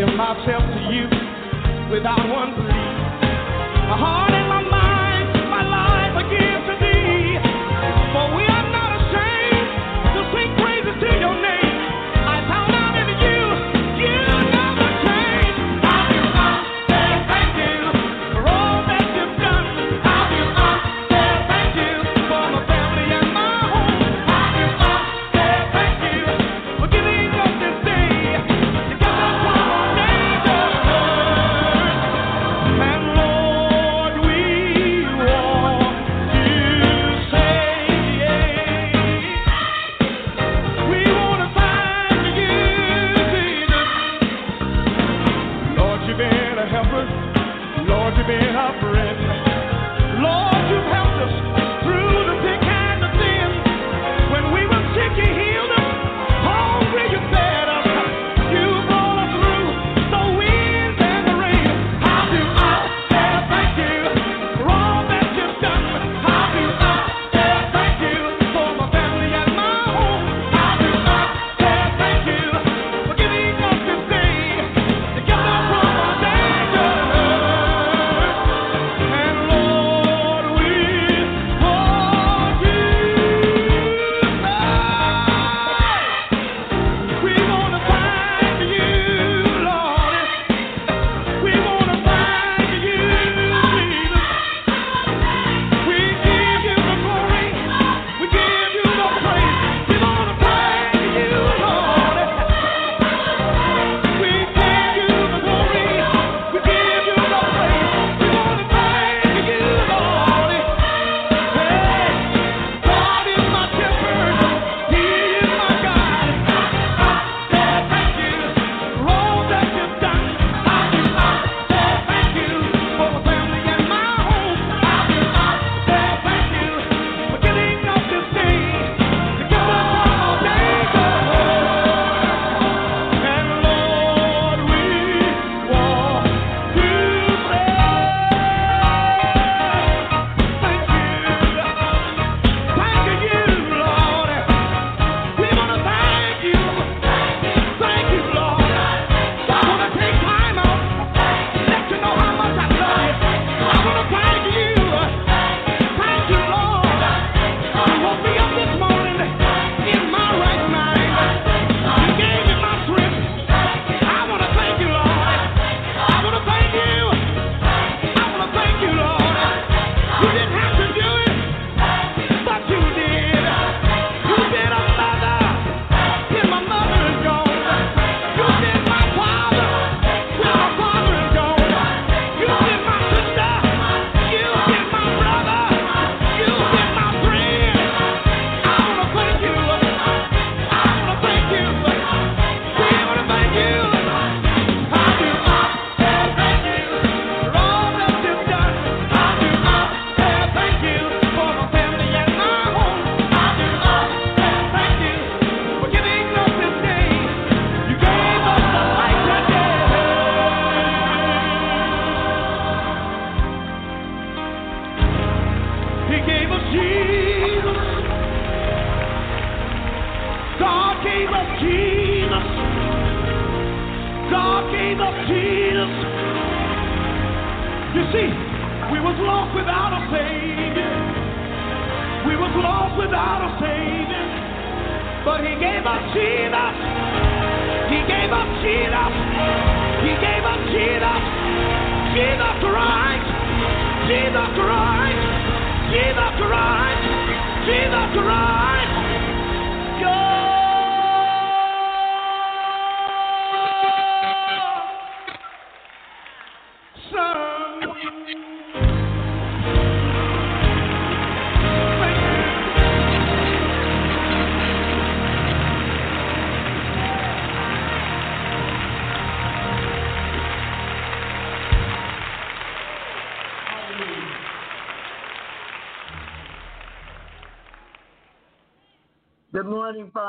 give 0.00 0.16
myself 0.16 0.64
to 0.64 0.80
you 0.94 1.04
without 1.92 2.24
one 2.32 2.54
plea. 2.54 2.72
My 3.84 3.96
heart 4.00 4.39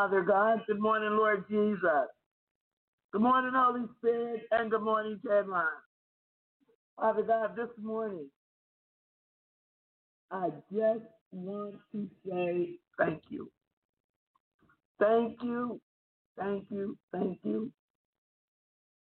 Father 0.02 0.24
God. 0.24 0.64
Good 0.66 0.80
morning, 0.82 1.12
Lord 1.12 1.46
Jesus. 1.48 2.10
Good 3.14 3.22
morning, 3.22 3.52
Holy 3.54 3.86
Spirit, 4.00 4.48
and 4.50 4.72
good 4.72 4.82
morning, 4.82 5.20
Tedline. 5.24 5.66
Father 7.00 7.22
God, 7.22 7.56
this 7.56 7.70
morning, 7.80 8.26
I 10.32 10.50
just 10.74 11.06
want 11.32 11.76
to 11.92 12.10
say 12.28 12.80
thank 12.98 13.22
you. 13.30 13.52
Thank 15.00 15.38
you, 15.44 15.80
thank 16.36 16.66
you, 16.72 16.98
thank 17.12 17.38
you. 17.44 17.72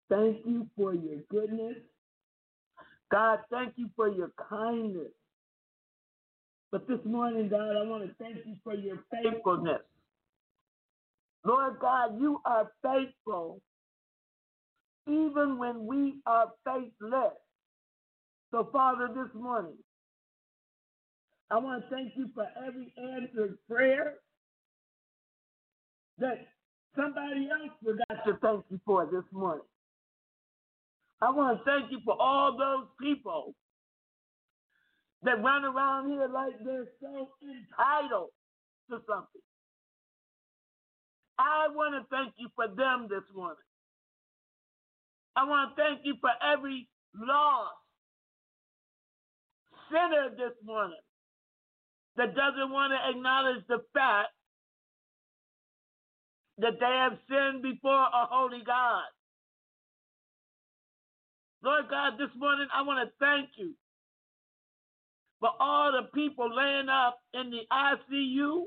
Thank 0.08 0.38
you 0.46 0.66
for 0.74 0.94
your 0.94 1.18
goodness. 1.30 1.76
God, 3.12 3.40
thank 3.50 3.74
you 3.76 3.90
for 3.94 4.08
your 4.08 4.32
kindness. 4.48 5.12
But 6.72 6.88
this 6.88 7.00
morning, 7.04 7.50
God, 7.50 7.76
I 7.76 7.86
want 7.86 8.04
to 8.04 8.14
thank 8.18 8.38
you 8.46 8.56
for 8.64 8.72
your 8.74 9.00
faithfulness. 9.12 9.82
Lord 11.44 11.78
God, 11.80 12.20
you 12.20 12.40
are 12.44 12.70
faithful 12.82 13.60
even 15.06 15.58
when 15.58 15.86
we 15.86 16.20
are 16.26 16.52
faithless. 16.64 17.34
So, 18.50 18.68
Father, 18.72 19.08
this 19.08 19.34
morning, 19.34 19.76
I 21.50 21.58
want 21.58 21.84
to 21.84 21.90
thank 21.94 22.12
you 22.16 22.28
for 22.34 22.46
every 22.66 22.92
answered 22.98 23.58
prayer 23.68 24.14
that 26.18 26.46
somebody 26.96 27.48
else 27.50 27.72
forgot 27.82 28.24
to 28.26 28.38
thank 28.42 28.64
you 28.70 28.80
for 28.84 29.06
this 29.06 29.24
morning. 29.32 29.64
I 31.20 31.30
want 31.30 31.58
to 31.58 31.64
thank 31.64 31.90
you 31.90 32.00
for 32.04 32.16
all 32.20 32.56
those 32.56 32.86
people 33.00 33.54
that 35.22 35.42
run 35.42 35.64
around 35.64 36.10
here 36.10 36.28
like 36.32 36.54
they're 36.64 36.88
so 37.00 37.30
entitled 37.42 38.30
to 38.90 38.98
something. 39.08 39.42
I 41.38 41.68
want 41.74 41.94
to 41.94 42.06
thank 42.14 42.34
you 42.38 42.48
for 42.56 42.68
them 42.68 43.08
this 43.10 43.24
morning. 43.34 43.56
I 45.36 45.44
want 45.44 45.76
to 45.76 45.82
thank 45.82 46.00
you 46.04 46.14
for 46.20 46.30
every 46.42 46.88
lost 47.16 47.74
sinner 49.90 50.30
this 50.36 50.56
morning 50.64 51.00
that 52.16 52.34
doesn't 52.34 52.72
want 52.72 52.92
to 52.92 53.10
acknowledge 53.10 53.64
the 53.68 53.78
fact 53.94 54.30
that 56.58 56.74
they 56.80 56.86
have 56.86 57.18
sinned 57.30 57.62
before 57.62 57.92
a 58.02 58.26
holy 58.30 58.62
God. 58.66 59.04
Lord 61.62 61.86
God, 61.90 62.14
this 62.18 62.30
morning 62.36 62.68
I 62.74 62.82
want 62.82 63.08
to 63.08 63.14
thank 63.20 63.50
you 63.56 63.74
for 65.40 65.50
all 65.60 65.92
the 65.92 66.08
people 66.14 66.54
laying 66.54 66.88
up 66.88 67.18
in 67.34 67.50
the 67.50 67.62
ICU 67.72 68.66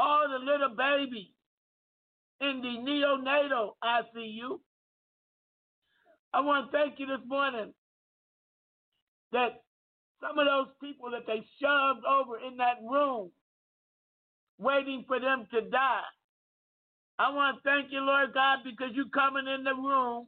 all 0.00 0.26
the 0.30 0.38
little 0.38 0.74
babies 0.74 1.28
in 2.40 2.62
the 2.62 2.90
neonatal 2.90 3.72
ICU. 3.84 4.58
I 6.32 6.40
want 6.40 6.70
to 6.70 6.78
thank 6.78 6.98
you 6.98 7.06
this 7.06 7.26
morning 7.26 7.74
that 9.32 9.62
some 10.22 10.38
of 10.38 10.46
those 10.46 10.68
people 10.80 11.10
that 11.10 11.26
they 11.26 11.44
shoved 11.60 12.04
over 12.08 12.38
in 12.40 12.56
that 12.56 12.80
room 12.88 13.30
waiting 14.58 15.04
for 15.06 15.20
them 15.20 15.46
to 15.52 15.60
die. 15.68 16.08
I 17.18 17.34
want 17.34 17.58
to 17.58 17.62
thank 17.68 17.92
you, 17.92 18.00
Lord 18.00 18.32
God, 18.32 18.60
because 18.64 18.94
you're 18.94 19.12
coming 19.12 19.44
in 19.46 19.64
the 19.64 19.74
room 19.74 20.26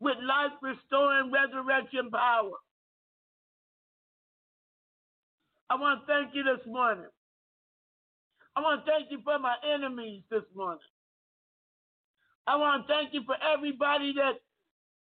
with 0.00 0.16
life 0.26 0.56
restoring 0.62 1.30
resurrection 1.30 2.10
power. 2.10 2.56
I 5.68 5.74
want 5.76 6.00
to 6.00 6.06
thank 6.06 6.34
you 6.34 6.44
this 6.44 6.64
morning 6.66 7.10
I 8.56 8.60
want 8.60 8.84
to 8.84 8.90
thank 8.90 9.10
you 9.10 9.20
for 9.24 9.38
my 9.38 9.56
enemies 9.74 10.22
this 10.30 10.44
morning. 10.54 10.78
I 12.46 12.56
want 12.56 12.86
to 12.86 12.92
thank 12.92 13.12
you 13.12 13.22
for 13.26 13.36
everybody 13.42 14.14
that 14.14 14.38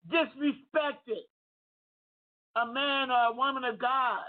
disrespected 0.07 1.23
a 2.55 2.71
man 2.71 3.09
or 3.09 3.31
a 3.31 3.35
woman 3.35 3.63
of 3.63 3.79
God, 3.79 4.23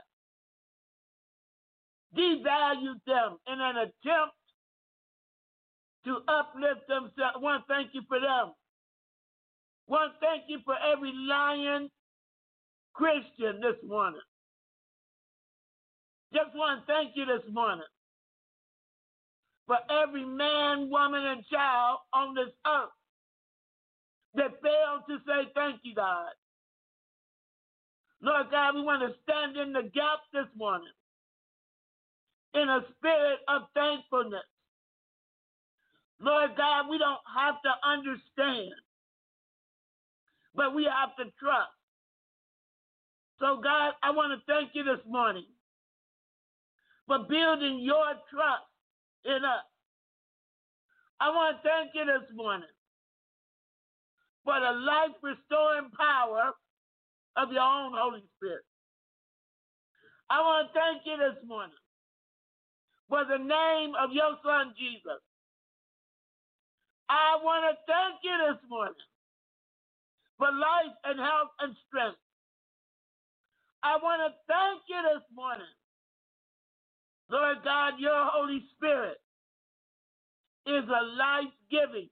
devalued 2.17 3.01
them 3.07 3.39
in 3.47 3.61
an 3.61 3.77
attempt 3.77 4.37
to 6.05 6.19
uplift 6.29 6.89
themselves. 6.89 7.37
To 7.43 7.59
thank 7.69 7.91
you 7.93 8.03
for 8.09 8.21
them. 8.21 8.53
To 9.91 10.09
thank 10.21 10.45
you 10.49 10.61
for 10.65 10.75
every 10.93 11.13
lying 11.15 11.89
Christian 12.95 13.61
this 13.61 13.77
morning. 13.87 14.21
Just 16.33 16.55
want 16.55 16.87
to 16.87 16.93
thank 16.93 17.13
you 17.17 17.27
this 17.27 17.43
morning 17.53 17.85
for 19.71 19.79
every 20.03 20.25
man, 20.25 20.91
woman, 20.91 21.23
and 21.25 21.47
child 21.47 22.01
on 22.13 22.35
this 22.35 22.51
earth 22.67 22.91
that 24.35 24.59
failed 24.61 25.07
to 25.09 25.19
say 25.23 25.47
thank 25.55 25.79
you, 25.85 25.95
God. 25.95 26.35
Lord 28.21 28.51
God, 28.51 28.75
we 28.75 28.83
want 28.83 29.01
to 29.07 29.15
stand 29.23 29.57
in 29.57 29.73
the 29.73 29.89
gap 29.95 30.27
this 30.33 30.51
morning 30.59 30.91
in 32.55 32.69
a 32.69 32.81
spirit 32.99 33.39
of 33.47 33.63
thankfulness. 33.73 34.43
Lord 36.19 36.51
God, 36.57 36.91
we 36.91 36.99
don't 36.99 37.23
have 37.31 37.63
to 37.63 37.71
understand, 37.87 38.75
but 40.53 40.75
we 40.75 40.83
have 40.91 41.15
to 41.15 41.31
trust. 41.39 41.79
So, 43.39 43.61
God, 43.63 43.93
I 44.03 44.11
want 44.11 44.35
to 44.35 44.53
thank 44.53 44.71
you 44.75 44.83
this 44.83 45.07
morning 45.07 45.47
for 47.07 47.21
building 47.21 47.79
your 47.87 48.19
trust 48.35 48.70
in 49.25 49.45
us. 49.45 49.45
Uh, 49.45 49.63
I 51.21 51.31
want 51.31 51.59
to 51.59 51.69
thank 51.69 51.93
you 51.95 52.05
this 52.07 52.29
morning 52.35 52.71
for 54.45 54.57
the 54.59 54.73
life 54.73 55.17
restoring 55.23 55.91
power 55.99 56.53
of 57.37 57.53
your 57.53 57.63
own 57.63 57.93
Holy 57.95 58.25
Spirit. 58.37 58.65
I 60.31 60.41
want 60.41 60.69
to 60.69 60.75
thank 60.75 61.03
you 61.05 61.17
this 61.19 61.41
morning 61.47 61.77
for 63.09 63.25
the 63.25 63.39
name 63.39 63.93
of 64.01 64.13
your 64.13 64.39
Son 64.45 64.73
Jesus. 64.79 65.21
I 67.11 67.37
want 67.43 67.67
to 67.69 67.75
thank 67.87 68.23
you 68.23 68.37
this 68.49 68.63
morning 68.71 69.05
for 70.39 70.49
life 70.49 70.97
and 71.05 71.19
health 71.21 71.53
and 71.61 71.77
strength. 71.89 72.19
I 73.83 73.99
want 74.03 74.23
to 74.25 74.31
thank 74.49 74.83
you 74.89 75.01
this 75.15 75.25
morning 75.35 75.73
Lord 77.31 77.59
God, 77.65 77.95
your 77.99 78.27
Holy 78.33 78.63
Spirit 78.77 79.17
is 80.67 80.85
a 80.85 81.05
life 81.17 81.53
giving, 81.71 82.09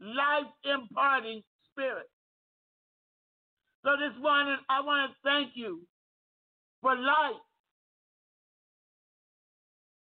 life 0.00 0.50
imparting 0.64 1.42
spirit. 1.72 2.06
So 3.84 3.90
this 3.98 4.20
morning, 4.22 4.56
I 4.70 4.80
want 4.82 5.12
to 5.12 5.16
thank 5.24 5.50
you 5.54 5.80
for 6.82 6.94
life. 6.94 7.40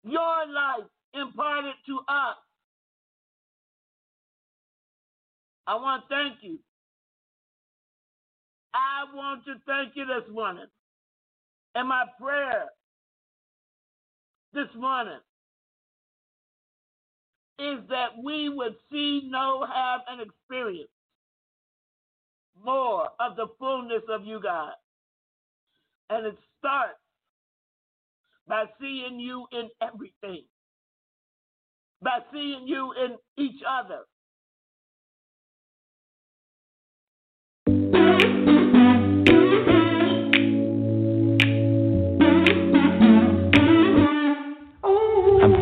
Your 0.05 0.47
life 0.47 0.89
imparted 1.15 1.75
to 1.87 1.99
us. 2.09 2.37
I 5.67 5.75
want 5.75 6.05
to 6.09 6.15
thank 6.15 6.37
you. 6.43 6.59
I 8.75 9.05
want 9.15 9.45
to 9.47 9.55
thank 9.67 9.97
you 9.97 10.07
this 10.07 10.33
morning. 10.33 10.67
And 11.75 11.89
my 11.89 12.05
prayer 12.21 12.67
this 14.53 14.69
morning 14.77 15.21
is 17.59 17.79
that 17.89 18.11
we 18.23 18.49
would 18.49 18.77
see, 18.91 19.29
know, 19.29 19.67
have, 19.67 20.01
and 20.09 20.21
experience 20.21 20.89
more 22.65 23.09
of 23.21 23.37
the 23.37 23.47
fullness 23.59 24.03
of 24.09 24.25
you, 24.25 24.41
God. 24.41 24.73
And 26.11 26.27
it 26.27 26.39
starts 26.59 26.99
by 28.47 28.65
seeing 28.81 29.21
you 29.21 29.47
in 29.53 29.69
everything, 29.83 30.45
by 32.03 32.21
seeing 32.33 32.67
you 32.67 32.93
in 32.93 33.17
each 33.37 33.61
other. 33.69 34.05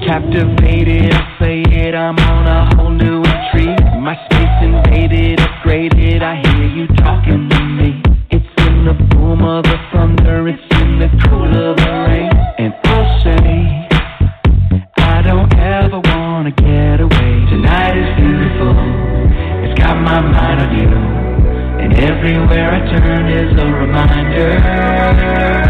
Captivated, 0.06 1.12
say 1.40 1.62
it, 1.66 1.92
I'm 1.92 2.16
on 2.16 2.46
a 2.46 2.76
whole 2.76 2.90
new 2.90 3.18
retreat. 3.18 3.76
My 3.98 4.14
space 4.26 4.62
invaded, 4.62 5.40
upgraded, 5.40 6.22
I 6.22 6.36
hear 6.46 6.64
you 6.64 6.86
talking 7.02 7.50
to 7.50 7.60
me. 7.60 8.00
It's 8.30 8.46
in 8.68 8.84
the 8.84 8.94
boom 9.10 9.42
of 9.42 9.64
the 9.64 9.76
thunder, 9.92 10.46
it's 10.46 10.62
in 10.78 11.00
the 11.00 11.08
cool 11.26 11.50
of 11.50 11.76
the 11.76 11.90
rain. 12.06 12.30
And 12.62 12.72
I'll 12.84 13.20
say, 13.24 13.88
I 14.98 15.22
don't 15.22 15.52
ever 15.58 15.98
wanna 15.98 16.52
get 16.52 17.00
away. 17.00 17.44
Tonight 17.50 17.96
is 17.98 18.14
beautiful, 18.14 18.78
it's 19.66 19.74
got 19.76 19.98
my 19.98 20.20
mind 20.20 20.60
on 20.62 20.70
you. 20.78 20.86
And 21.82 21.98
everywhere 21.98 22.70
I 22.70 22.78
turn 22.94 23.26
is 23.26 23.60
a 23.60 23.66
reminder. 23.66 25.65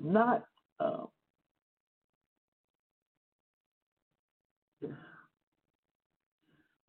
Not 0.00 0.44
uh, 0.80 1.04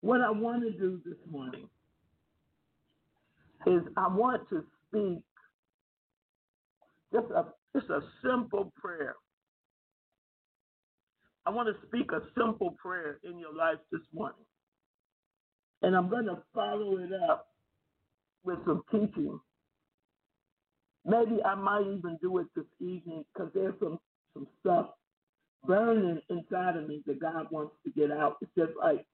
what 0.01 0.21
I 0.21 0.31
want 0.31 0.63
to 0.63 0.71
do 0.71 1.01
this 1.05 1.17
morning 1.29 1.69
is 3.67 3.81
I 3.97 4.07
want 4.07 4.47
to 4.49 4.63
speak 4.87 5.23
just 7.13 7.27
a 7.31 7.45
just 7.75 7.89
a 7.89 8.01
simple 8.23 8.71
prayer. 8.81 9.15
I 11.45 11.49
want 11.51 11.69
to 11.69 11.87
speak 11.87 12.11
a 12.11 12.21
simple 12.37 12.75
prayer 12.81 13.19
in 13.23 13.39
your 13.39 13.53
life 13.55 13.79
this 13.91 14.01
morning. 14.13 14.45
And 15.81 15.95
I'm 15.95 16.09
going 16.09 16.25
to 16.25 16.37
follow 16.53 16.97
it 16.97 17.11
up 17.29 17.47
with 18.43 18.59
some 18.65 18.83
teaching. 18.91 19.39
Maybe 21.05 21.43
I 21.43 21.55
might 21.55 21.87
even 21.87 22.17
do 22.21 22.37
it 22.39 22.47
this 22.55 22.65
evening 22.79 23.23
because 23.33 23.51
there's 23.53 23.73
some, 23.79 23.99
some 24.33 24.47
stuff 24.59 24.87
burning 25.65 26.21
inside 26.29 26.77
of 26.77 26.87
me 26.87 27.03
that 27.07 27.19
God 27.19 27.47
wants 27.51 27.73
to 27.85 27.91
get 27.91 28.11
out. 28.11 28.37
It's 28.41 28.51
just 28.57 28.71
like 28.79 29.05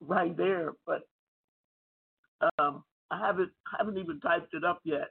right 0.00 0.36
there, 0.36 0.72
but 0.86 1.02
um, 2.58 2.84
I 3.10 3.18
haven't 3.18 3.50
haven't 3.78 3.98
even 3.98 4.20
typed 4.20 4.54
it 4.54 4.64
up 4.64 4.80
yet. 4.84 5.08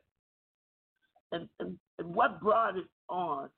And 1.32 1.48
and, 1.60 1.78
and 2.00 2.14
what 2.14 2.42
brought 2.42 2.78
it 2.78 2.88
on? 3.10 3.50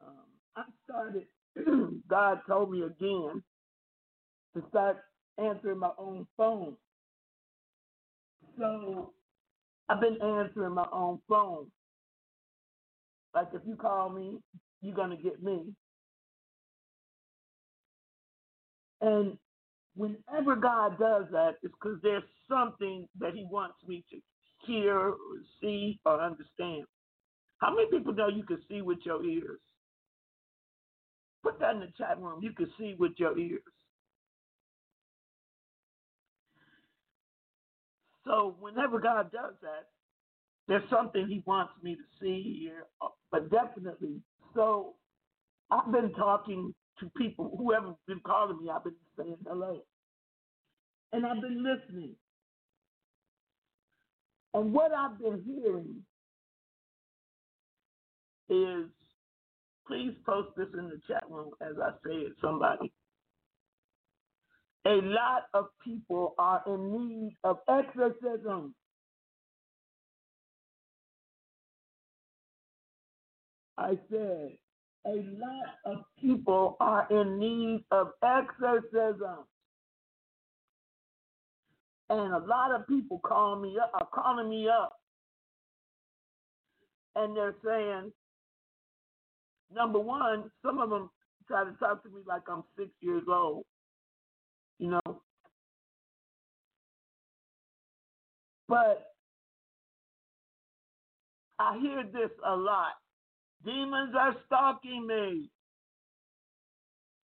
Um, 0.00 0.24
I 0.56 0.64
started. 0.84 1.26
God 2.08 2.40
told 2.46 2.70
me 2.70 2.82
again 2.82 3.42
to 4.54 4.62
start 4.68 4.98
answering 5.38 5.78
my 5.78 5.90
own 5.98 6.26
phone. 6.36 6.76
So 8.58 9.12
I've 9.90 10.02
been 10.02 10.22
answering 10.22 10.74
my 10.74 10.86
own 10.92 11.20
phone. 11.28 11.68
Like 13.34 13.48
if 13.54 13.62
you 13.66 13.76
call 13.76 14.10
me, 14.10 14.38
you're 14.82 14.96
gonna 14.96 15.16
get 15.18 15.42
me. 15.42 15.74
And 19.00 19.38
whenever 19.96 20.56
God 20.56 20.98
does 20.98 21.26
that, 21.32 21.56
it's 21.62 21.74
because 21.74 21.98
there's 22.02 22.24
something 22.48 23.08
that 23.20 23.34
He 23.34 23.46
wants 23.50 23.76
me 23.86 24.04
to 24.10 24.18
hear, 24.66 24.98
or 24.98 25.16
see, 25.60 26.00
or 26.06 26.20
understand. 26.22 26.84
How 27.58 27.74
many 27.74 27.90
people 27.90 28.14
know 28.14 28.28
you 28.28 28.44
can 28.44 28.60
see 28.68 28.82
with 28.82 28.98
your 29.04 29.24
ears? 29.24 29.60
Put 31.42 31.60
that 31.60 31.74
in 31.74 31.80
the 31.80 31.92
chat 31.98 32.20
room. 32.20 32.40
You 32.42 32.52
can 32.52 32.70
see 32.78 32.96
with 32.98 33.12
your 33.18 33.38
ears. 33.38 33.62
So 38.26 38.56
whenever 38.60 39.00
God 39.00 39.32
does 39.32 39.54
that, 39.62 39.88
there's 40.68 40.88
something 40.90 41.26
He 41.28 41.42
wants 41.46 41.72
me 41.82 41.96
to 41.96 42.02
see 42.20 42.58
here, 42.62 42.84
uh, 43.02 43.08
but 43.32 43.50
definitely. 43.50 44.20
So 44.54 44.94
I've 45.70 45.92
been 45.92 46.12
talking 46.14 46.74
to 47.00 47.10
people, 47.16 47.54
whoever's 47.58 47.96
been 48.06 48.20
calling 48.20 48.62
me, 48.62 48.70
I've 48.70 48.84
been 48.84 48.94
saying 49.18 49.38
hello. 49.46 49.82
And 51.12 51.26
I've 51.26 51.40
been 51.42 51.64
listening. 51.64 52.16
And 54.54 54.72
what 54.72 54.92
I've 54.92 55.18
been 55.18 55.42
hearing 55.44 56.04
is 58.50 58.90
please 59.86 60.14
post 60.26 60.50
this 60.56 60.68
in 60.78 60.88
the 60.88 61.00
chat 61.08 61.24
room 61.30 61.50
as 61.60 61.74
I 61.82 61.92
say 62.06 62.14
it, 62.14 62.34
somebody. 62.42 62.92
A 64.86 65.00
lot 65.02 65.42
of 65.52 65.66
people 65.84 66.34
are 66.38 66.62
in 66.66 66.92
need 66.92 67.36
of 67.44 67.58
exorcism. 67.68 68.74
I 73.76 73.98
said, 74.10 74.52
a 75.06 75.10
lot 75.10 75.74
of 75.86 76.04
people 76.20 76.76
are 76.80 77.06
in 77.10 77.38
need 77.38 77.84
of 77.90 78.08
exorcism. 78.22 79.44
And 82.10 82.34
a 82.34 82.38
lot 82.46 82.74
of 82.74 82.86
people 82.86 83.20
call 83.20 83.56
me 83.56 83.78
up, 83.82 83.92
are 83.94 84.08
calling 84.12 84.50
me 84.50 84.68
up. 84.68 84.94
And 87.16 87.36
they're 87.36 87.54
saying, 87.64 88.12
number 89.74 89.98
one, 89.98 90.50
some 90.64 90.78
of 90.78 90.90
them 90.90 91.10
try 91.48 91.64
to 91.64 91.72
talk 91.78 92.02
to 92.02 92.08
me 92.08 92.20
like 92.26 92.42
I'm 92.50 92.64
six 92.76 92.90
years 93.00 93.24
old. 93.28 93.64
You 94.80 94.90
know? 94.92 95.20
But 98.66 99.08
I 101.58 101.78
hear 101.78 102.02
this 102.10 102.30
a 102.46 102.56
lot. 102.56 102.92
Demons 103.62 104.14
are 104.18 104.34
stalking 104.46 105.06
me. 105.06 105.50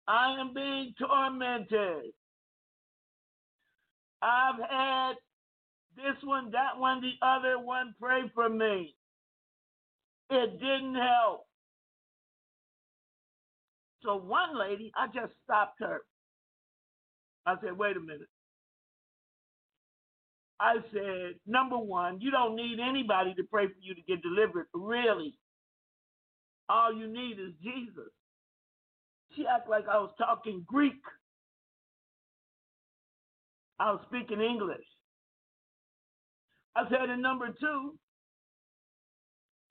I 0.07 0.39
am 0.39 0.55
being 0.55 0.95
tormented. 0.99 2.13
I've 4.23 4.59
had 4.67 5.13
this 5.95 6.15
one, 6.23 6.49
that 6.51 6.79
one, 6.79 7.01
the 7.01 7.13
other 7.23 7.59
one 7.59 7.93
pray 8.01 8.21
for 8.33 8.49
me. 8.49 8.95
It 10.31 10.59
didn't 10.59 10.95
help. 10.95 11.45
So 14.03 14.15
one 14.15 14.57
lady, 14.57 14.91
I 14.95 15.05
just 15.07 15.33
stopped 15.43 15.79
her. 15.81 16.01
I 17.45 17.55
said, 17.61 17.77
wait 17.77 17.97
a 17.97 17.99
minute. 17.99 18.29
I 20.59 20.75
said, 20.93 21.35
number 21.45 21.77
one, 21.77 22.21
you 22.21 22.31
don't 22.31 22.55
need 22.55 22.79
anybody 22.79 23.33
to 23.35 23.43
pray 23.51 23.67
for 23.67 23.73
you 23.81 23.93
to 23.93 24.01
get 24.01 24.21
delivered, 24.21 24.67
really. 24.73 25.37
All 26.69 26.93
you 26.93 27.07
need 27.07 27.39
is 27.39 27.53
Jesus. 27.61 28.11
She 29.35 29.45
acted 29.45 29.69
like 29.69 29.85
I 29.89 29.97
was 29.97 30.11
talking 30.17 30.63
Greek. 30.65 30.93
I 33.79 33.91
was 33.91 34.01
speaking 34.07 34.41
English. 34.41 34.85
I 36.75 36.83
said, 36.89 37.09
and 37.09 37.21
number 37.21 37.49
two, 37.59 37.95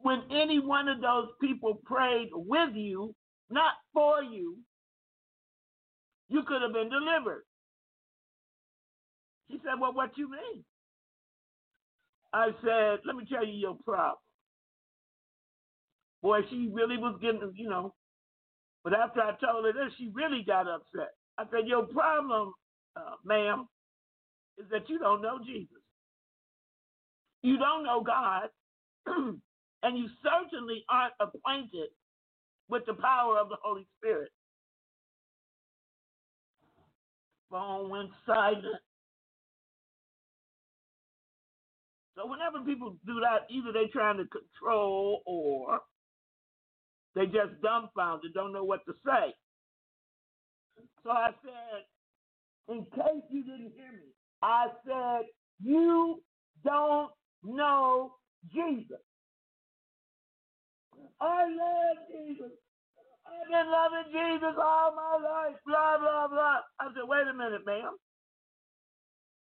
when 0.01 0.23
any 0.31 0.59
one 0.59 0.89
of 0.89 1.01
those 1.01 1.29
people 1.41 1.81
prayed 1.85 2.29
with 2.33 2.75
you, 2.75 3.15
not 3.51 3.73
for 3.95 4.23
you, 4.23 4.59
you 6.29 6.43
could 6.47 6.63
have 6.63 6.73
been 6.73 6.91
delivered. 6.91 7.45
She 9.51 9.59
said, 9.59 9.81
Well, 9.81 9.95
what 9.95 10.17
you 10.19 10.31
mean? 10.31 10.65
I 12.33 12.49
said, 12.65 13.01
Let 13.07 13.17
me 13.17 13.27
tell 13.31 13.47
you 13.47 13.55
your 13.55 13.79
problem. 13.85 14.17
Boy, 16.23 16.41
she 16.51 16.71
really 16.73 16.99
was 16.99 17.19
getting, 17.23 17.53
you 17.57 17.69
know. 17.69 17.95
But 18.85 18.95
after 18.95 19.21
I 19.21 19.33
told 19.45 19.67
her 19.67 19.73
this, 19.73 19.95
she 19.99 20.11
really 20.15 20.45
got 20.47 20.69
upset. 20.69 21.13
I 21.39 21.45
said, 21.51 21.67
Your 21.69 21.85
problem, 21.87 22.53
uh, 22.97 23.17
ma'am, 23.25 23.69
is 24.59 24.67
that 24.73 24.89
you 24.91 24.99
don't 24.99 25.23
know 25.23 25.39
Jesus. 25.45 25.83
You 27.43 27.59
don't 27.59 27.85
know 27.85 28.03
God, 28.03 28.49
and 29.07 29.99
you 29.99 30.09
certainly 30.23 30.85
aren't 30.91 31.15
acquainted 31.21 31.91
with 32.69 32.85
the 32.87 32.95
power 32.95 33.39
of 33.39 33.49
the 33.51 33.57
Holy 33.63 33.87
Spirit. 33.99 34.31
Phone 37.51 37.91
went 37.91 38.11
silent. 38.27 38.67
So 42.17 42.27
whenever 42.27 42.65
people 42.65 42.97
do 43.07 43.21
that, 43.21 43.51
either 43.51 43.73
they're 43.73 43.89
trying 43.93 44.19
to 44.19 44.27
control 44.27 45.23
or 45.27 45.81
they 47.15 47.27
just 47.27 47.61
dumbfounded, 47.63 48.35
don't 48.35 48.53
know 48.53 48.65
what 48.65 48.81
to 48.87 48.95
say. 49.07 49.35
So 51.05 51.11
I 51.11 51.31
said, 51.43 51.85
in 52.69 52.85
case 52.87 53.25
you 53.31 53.45
didn't 53.45 53.73
hear 53.77 53.93
me, 53.93 54.15
I 54.43 54.69
said, 54.87 55.27
you 55.63 56.23
don't 56.65 57.13
know 57.45 58.15
Jesus. 58.53 59.01
I 61.21 61.45
love 61.49 61.99
Jesus. 62.11 62.53
I've 63.27 63.49
been 63.51 63.71
loving 63.73 64.13
Jesus 64.13 64.57
all 64.59 64.95
my 64.97 65.19
life, 65.23 65.57
blah, 65.67 65.99
blah, 65.99 66.29
blah. 66.29 66.61
I 66.81 66.89
said, 66.95 67.05
wait 67.09 67.27
a 67.29 67.35
minute, 67.35 67.63
ma'am. 67.67 67.97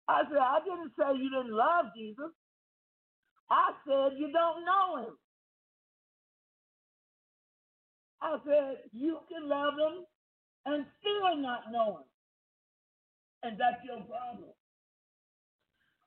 I 0.09 0.23
said, 0.29 0.39
I 0.39 0.61
didn't 0.65 0.93
say 0.99 1.19
you 1.19 1.31
didn't 1.31 1.57
love 1.57 1.87
Jesus. 1.97 2.33
I 3.53 3.73
said 3.87 4.19
you 4.19 4.33
don't 4.33 4.65
know 4.65 5.05
him. 5.05 5.15
I 8.23 8.39
said, 8.47 8.77
you 8.93 9.19
can 9.31 9.49
love 9.49 9.75
him 9.75 10.05
and 10.67 10.87
still 11.01 11.37
not 11.37 11.73
know 11.73 11.99
him. 11.99 12.05
And 13.43 13.59
that's 13.59 13.85
your 13.85 13.97
problem. 14.05 14.51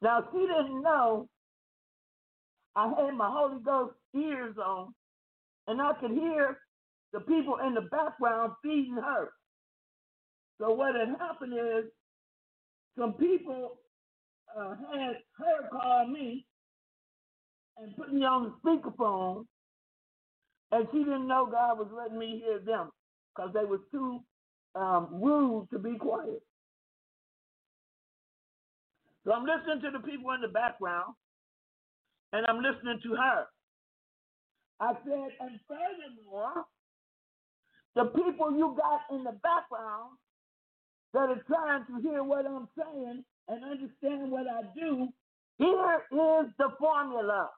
Now, 0.01 0.23
she 0.31 0.39
didn't 0.39 0.81
know 0.81 1.27
I 2.75 2.87
had 2.89 3.15
my 3.15 3.29
Holy 3.29 3.61
Ghost 3.63 3.95
ears 4.15 4.55
on, 4.57 4.93
and 5.67 5.81
I 5.81 5.93
could 5.99 6.11
hear 6.11 6.57
the 7.13 7.21
people 7.21 7.57
in 7.65 7.73
the 7.73 7.81
background 7.81 8.53
feeding 8.63 8.95
her. 8.95 9.29
So 10.59 10.71
what 10.71 10.95
had 10.95 11.09
happened 11.19 11.53
is 11.53 11.85
some 12.97 13.13
people 13.13 13.79
uh, 14.57 14.75
had 14.93 15.17
her 15.37 15.69
call 15.71 16.07
me 16.07 16.45
and 17.77 17.95
put 17.95 18.13
me 18.13 18.23
on 18.23 18.43
the 18.43 18.69
speakerphone 18.69 19.45
and 20.71 20.87
she 20.91 20.99
didn't 20.99 21.27
know 21.27 21.47
God 21.49 21.77
was 21.77 21.87
letting 21.95 22.17
me 22.17 22.41
hear 22.43 22.59
them 22.59 22.89
because 23.35 23.51
they 23.53 23.63
were 23.63 23.81
too 23.91 24.19
um, 24.75 25.07
rude 25.11 25.67
to 25.71 25.79
be 25.79 25.95
quiet. 25.97 26.41
So 29.23 29.31
I'm 29.31 29.45
listening 29.45 29.81
to 29.81 29.97
the 29.97 30.03
people 30.05 30.31
in 30.31 30.41
the 30.41 30.47
background, 30.47 31.13
and 32.33 32.45
I'm 32.47 32.57
listening 32.57 32.99
to 33.03 33.15
her. 33.15 33.45
I 34.79 34.93
said, 35.05 35.29
and 35.39 35.59
furthermore, 35.67 36.65
the 37.95 38.05
people 38.05 38.51
you 38.51 38.75
got 38.77 39.01
in 39.15 39.23
the 39.23 39.37
background 39.41 40.17
that 41.13 41.29
are 41.29 41.43
trying 41.47 41.85
to 41.85 42.07
hear 42.07 42.23
what 42.23 42.45
I'm 42.45 42.67
saying 42.77 43.23
and 43.47 43.63
understand 43.63 44.29
what 44.29 44.45
I 44.47 44.63
do, 44.77 45.07
here 45.57 46.01
is 46.11 46.51
the 46.59 46.69
formula. 46.77 47.49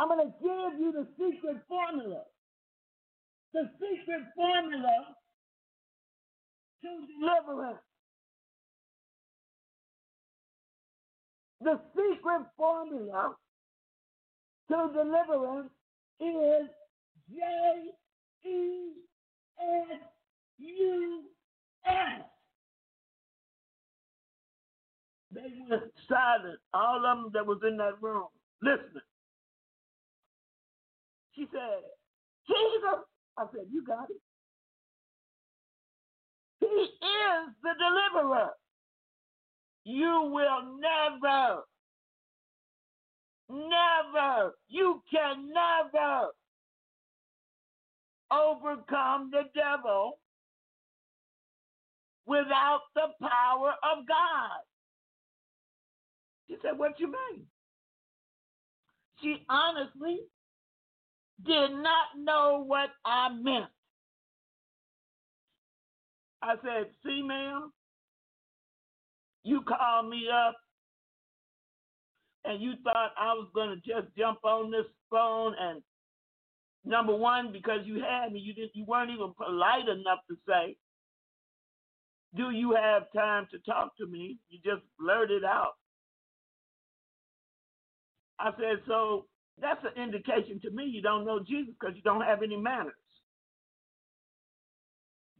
I'm 0.00 0.08
going 0.08 0.26
to 0.26 0.32
give 0.40 0.80
you 0.80 0.92
the 0.92 1.06
secret 1.18 1.58
formula. 1.68 2.22
The 3.54 3.70
secret 3.80 4.22
formula 4.36 5.16
to 6.82 6.88
deliverance. 7.20 7.78
The 11.60 11.80
secret 11.96 12.46
formula 12.56 13.34
to 14.70 14.76
deliverance 14.94 15.70
is 16.20 16.68
J 17.30 18.48
E 18.48 18.92
S 19.60 20.00
U 20.58 21.22
S. 21.86 22.22
They 25.32 25.40
went 25.68 25.82
silent, 26.08 26.60
all 26.74 26.98
of 26.98 27.18
them 27.18 27.30
that 27.34 27.46
was 27.46 27.58
in 27.68 27.76
that 27.78 28.00
room, 28.02 28.28
listening. 28.62 29.02
She 31.38 31.46
said, 31.52 31.84
Jesus. 32.48 33.04
I 33.38 33.44
said, 33.52 33.66
You 33.70 33.84
got 33.86 34.10
it. 34.10 34.20
He 36.58 36.66
is 36.66 37.54
the 37.62 37.74
deliverer. 37.78 38.50
You 39.84 40.30
will 40.32 40.80
never, 40.80 41.62
never, 43.48 44.54
you 44.68 45.00
can 45.10 45.50
never 45.54 46.28
overcome 48.32 49.30
the 49.30 49.44
devil 49.54 50.18
without 52.26 52.80
the 52.96 53.06
power 53.22 53.74
of 53.84 54.08
God. 54.08 54.60
She 56.48 56.56
said, 56.62 56.76
What 56.76 56.98
you 56.98 57.06
mean? 57.06 57.46
She 59.22 59.44
honestly 59.48 60.18
did 61.44 61.70
not 61.72 62.06
know 62.16 62.64
what 62.66 62.90
I 63.04 63.28
meant. 63.30 63.66
I 66.42 66.54
said, 66.62 66.90
See, 67.04 67.22
ma'am, 67.22 67.72
you 69.44 69.62
called 69.62 70.08
me 70.08 70.24
up 70.32 70.56
and 72.44 72.62
you 72.62 72.74
thought 72.84 73.12
I 73.18 73.34
was 73.34 73.48
going 73.54 73.70
to 73.70 73.76
just 73.76 74.14
jump 74.16 74.44
on 74.44 74.70
this 74.70 74.86
phone 75.10 75.54
and 75.58 75.82
number 76.84 77.14
one, 77.14 77.52
because 77.52 77.80
you 77.84 78.02
had 78.02 78.32
me, 78.32 78.40
you 78.40 78.54
didn't, 78.54 78.74
you 78.74 78.84
weren't 78.84 79.10
even 79.10 79.32
polite 79.36 79.88
enough 79.88 80.20
to 80.30 80.36
say, 80.48 80.76
"Do 82.36 82.50
you 82.50 82.72
have 82.72 83.12
time 83.12 83.46
to 83.50 83.58
talk 83.60 83.96
to 83.98 84.06
me?" 84.06 84.38
You 84.48 84.58
just 84.64 84.84
blurted 84.98 85.44
out. 85.44 85.74
I 88.38 88.52
said, 88.52 88.82
"So 88.86 89.26
that's 89.60 89.84
an 89.84 90.02
indication 90.02 90.60
to 90.60 90.70
me 90.70 90.84
you 90.84 91.02
don't 91.02 91.24
know 91.24 91.40
Jesus 91.40 91.74
because 91.78 91.96
you 91.96 92.02
don't 92.02 92.22
have 92.22 92.42
any 92.42 92.56
manners." 92.56 92.94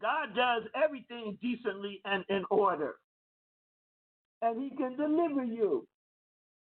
God 0.00 0.35
does 0.35 0.62
everything 0.74 1.38
decently 1.42 2.00
and 2.04 2.24
in 2.28 2.44
order. 2.50 2.96
And 4.42 4.62
He 4.62 4.76
can 4.76 4.96
deliver 4.96 5.44
you. 5.44 5.87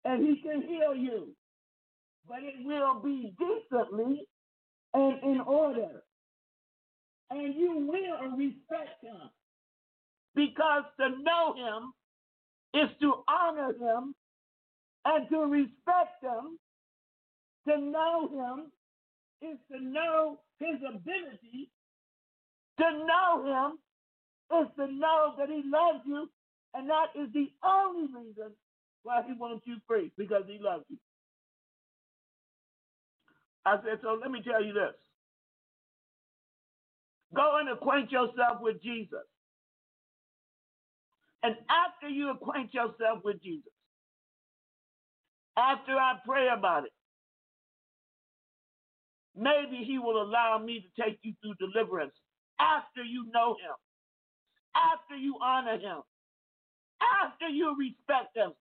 And 0.05 0.25
He 0.27 0.41
can 0.41 0.61
heal 0.61 0.95
you. 0.95 1.29
But 2.27 2.39
it 2.41 2.55
will 2.65 2.99
be 3.01 3.33
decently 3.39 4.27
and 4.93 5.23
in 5.23 5.41
order. 5.41 6.03
And 7.29 7.55
you 7.55 7.77
will 7.87 8.37
respect 8.37 9.01
Him. 9.01 9.29
Because 10.35 10.83
to 10.99 11.09
know 11.21 11.55
Him 11.55 11.93
is 12.81 12.89
to 13.01 13.23
honor 13.29 13.73
Him 13.73 14.15
and 15.05 15.29
to 15.29 15.39
respect 15.39 16.21
Him. 16.21 16.59
To 17.67 17.77
know 17.77 18.29
Him 18.29 18.71
is 19.51 19.57
to 19.71 19.83
know 19.83 20.39
His 20.59 20.77
ability 20.87 21.69
to 22.79 22.85
know 23.05 23.45
him 23.45 23.79
is 24.61 24.67
to 24.77 24.87
know 24.93 25.33
that 25.37 25.49
he 25.49 25.63
loves 25.65 26.01
you, 26.05 26.29
and 26.73 26.89
that 26.89 27.07
is 27.15 27.29
the 27.33 27.49
only 27.65 28.07
reason 28.13 28.51
why 29.03 29.21
he 29.27 29.33
wants 29.33 29.65
you 29.67 29.77
free, 29.87 30.11
because 30.17 30.43
he 30.47 30.59
loves 30.61 30.85
you. 30.89 30.97
I 33.65 33.77
said, 33.77 33.99
so 34.03 34.17
let 34.21 34.31
me 34.31 34.41
tell 34.43 34.63
you 34.63 34.73
this. 34.73 34.95
Go 37.35 37.57
and 37.59 37.69
acquaint 37.69 38.11
yourself 38.11 38.61
with 38.61 38.81
Jesus. 38.83 39.25
And 41.43 41.55
after 41.69 42.09
you 42.09 42.31
acquaint 42.31 42.73
yourself 42.73 43.19
with 43.23 43.41
Jesus, 43.43 43.71
after 45.57 45.93
I 45.93 46.15
pray 46.25 46.47
about 46.55 46.85
it, 46.85 46.91
maybe 49.37 49.83
he 49.85 49.99
will 49.99 50.21
allow 50.21 50.59
me 50.63 50.81
to 50.81 51.03
take 51.03 51.19
you 51.23 51.33
through 51.41 51.55
deliverance 51.59 52.13
after 52.59 53.03
you 53.03 53.25
know 53.33 53.53
him, 53.55 53.75
after 54.75 55.15
you 55.15 55.37
honor 55.43 55.79
him, 55.79 56.01
after 57.23 57.47
you 57.49 57.75
respect 57.79 58.35
him. 58.37 58.51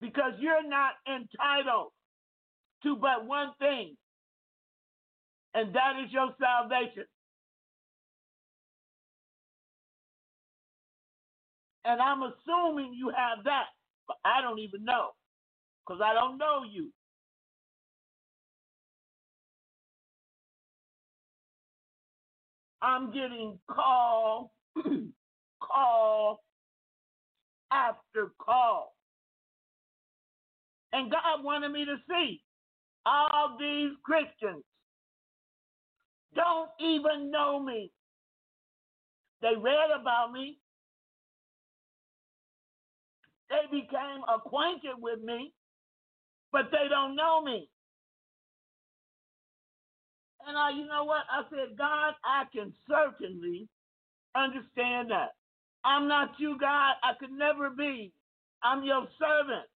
Because 0.00 0.32
you're 0.40 0.68
not 0.68 0.92
entitled 1.08 1.92
to 2.84 2.96
but 2.96 3.26
one 3.26 3.52
thing, 3.58 3.96
and 5.54 5.74
that 5.74 5.94
is 6.04 6.12
your 6.12 6.34
salvation. 6.40 7.04
And 11.84 12.00
I'm 12.00 12.22
assuming 12.22 12.94
you 12.94 13.10
have 13.16 13.44
that, 13.44 13.66
but 14.08 14.18
I 14.24 14.42
don't 14.42 14.58
even 14.60 14.84
know 14.84 15.10
because 15.86 16.02
I 16.04 16.14
don't 16.14 16.38
know 16.38 16.62
you. 16.70 16.90
I'm 22.86 23.12
getting 23.12 23.58
call, 23.70 24.52
call 25.62 26.40
after 27.72 28.32
call. 28.40 28.94
And 30.92 31.10
God 31.10 31.44
wanted 31.44 31.70
me 31.72 31.84
to 31.86 31.96
see 32.10 32.42
all 33.06 33.56
these 33.60 33.92
Christians 34.04 34.64
don't 36.36 36.70
even 36.80 37.30
know 37.30 37.62
me. 37.62 37.92
They 39.42 39.54
read 39.60 39.90
about 40.00 40.32
me. 40.32 40.58
They 43.50 43.66
became 43.70 44.22
acquainted 44.34 44.96
with 45.00 45.20
me, 45.22 45.52
but 46.52 46.70
they 46.72 46.88
don't 46.90 47.16
know 47.16 47.42
me. 47.42 47.68
And 50.46 50.56
I, 50.56 50.70
you 50.70 50.86
know 50.86 51.04
what? 51.04 51.24
I 51.30 51.42
said, 51.50 51.76
God, 51.76 52.14
I 52.24 52.44
can 52.54 52.72
certainly 52.88 53.68
understand 54.34 55.10
that. 55.10 55.34
I'm 55.84 56.08
not 56.08 56.32
you, 56.38 56.56
God. 56.60 56.94
I 57.02 57.12
could 57.18 57.32
never 57.32 57.70
be. 57.70 58.12
I'm 58.62 58.84
your 58.84 59.06
servant. 59.18 59.66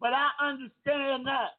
But 0.00 0.12
I 0.14 0.28
understand 0.42 1.26
that. 1.26 1.50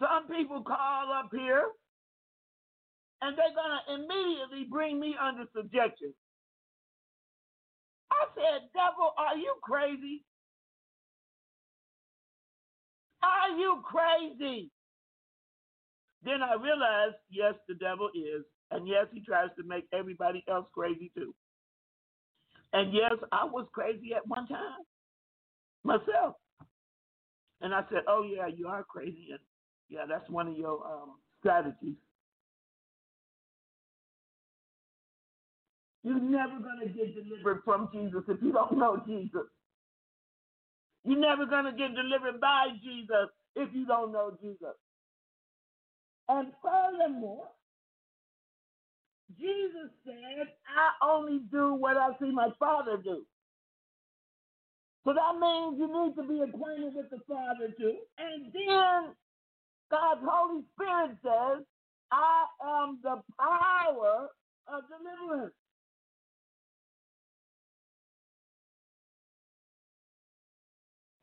Some 0.00 0.28
people 0.28 0.62
call 0.62 1.12
up 1.12 1.30
here 1.32 1.66
and 3.22 3.36
they're 3.38 3.54
going 3.54 3.72
to 3.72 3.94
immediately 3.94 4.66
bring 4.70 5.00
me 5.00 5.14
under 5.20 5.44
subjection. 5.56 6.12
I 8.12 8.26
said, 8.34 8.68
Devil, 8.74 9.12
are 9.18 9.36
you 9.36 9.54
crazy? 9.62 10.24
Are 13.24 13.56
you 13.58 13.82
crazy? 13.82 14.70
Then 16.24 16.42
I 16.42 16.54
realized, 16.54 17.16
yes, 17.30 17.54
the 17.68 17.74
devil 17.74 18.10
is. 18.14 18.44
And 18.70 18.88
yes, 18.88 19.06
he 19.12 19.20
tries 19.20 19.48
to 19.56 19.64
make 19.64 19.86
everybody 19.92 20.44
else 20.48 20.66
crazy 20.74 21.10
too. 21.16 21.34
And 22.72 22.92
yes, 22.92 23.12
I 23.32 23.44
was 23.44 23.66
crazy 23.72 24.14
at 24.14 24.26
one 24.26 24.46
time 24.48 24.82
myself. 25.84 26.36
And 27.60 27.74
I 27.74 27.82
said, 27.90 28.02
oh, 28.08 28.24
yeah, 28.24 28.48
you 28.48 28.68
are 28.68 28.82
crazy. 28.82 29.28
And 29.30 29.38
yeah, 29.88 30.04
that's 30.08 30.28
one 30.28 30.48
of 30.48 30.56
your 30.56 30.84
um, 30.84 31.12
strategies. 31.40 31.96
You're 36.02 36.20
never 36.20 36.58
going 36.58 36.80
to 36.82 36.88
get 36.88 37.14
delivered 37.14 37.62
from 37.64 37.88
Jesus 37.92 38.22
if 38.28 38.42
you 38.42 38.52
don't 38.52 38.76
know 38.76 39.02
Jesus. 39.06 39.46
You're 41.04 41.20
never 41.20 41.46
going 41.46 41.66
to 41.66 41.72
get 41.72 41.94
delivered 41.94 42.40
by 42.40 42.68
Jesus 42.82 43.28
if 43.56 43.68
you 43.74 43.86
don't 43.86 44.12
know 44.12 44.36
Jesus. 44.42 44.76
And 46.28 46.52
furthermore, 46.62 47.48
Jesus 49.38 49.90
said, 50.04 50.48
I 50.68 51.06
only 51.06 51.40
do 51.50 51.74
what 51.74 51.96
I 51.96 52.10
see 52.20 52.30
my 52.30 52.48
Father 52.58 52.96
do. 53.02 53.24
So 55.04 55.12
that 55.12 55.38
means 55.40 55.78
you 55.78 55.88
need 55.88 56.14
to 56.16 56.22
be 56.28 56.40
acquainted 56.40 56.94
with 56.94 57.10
the 57.10 57.20
Father 57.28 57.72
too. 57.78 57.96
And 58.18 58.52
then 58.52 59.14
God's 59.90 60.22
Holy 60.24 60.62
Spirit 60.74 61.16
says, 61.22 61.64
I 62.12 62.44
am 62.64 63.00
the 63.02 63.22
power 63.38 64.28
of 64.68 64.82
deliverance. 64.88 65.54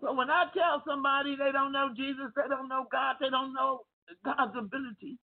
So 0.02 0.14
when 0.14 0.30
I 0.30 0.46
tell 0.54 0.84
somebody 0.88 1.36
they 1.38 1.52
don't 1.52 1.72
know 1.72 1.90
Jesus, 1.96 2.34
they 2.36 2.50
don't 2.50 2.70
know 2.70 2.86
God, 2.92 3.18
they 3.22 3.30
don't 3.30 3.54
know 3.54 3.82
God's 4.26 4.58
ability, 4.58 5.18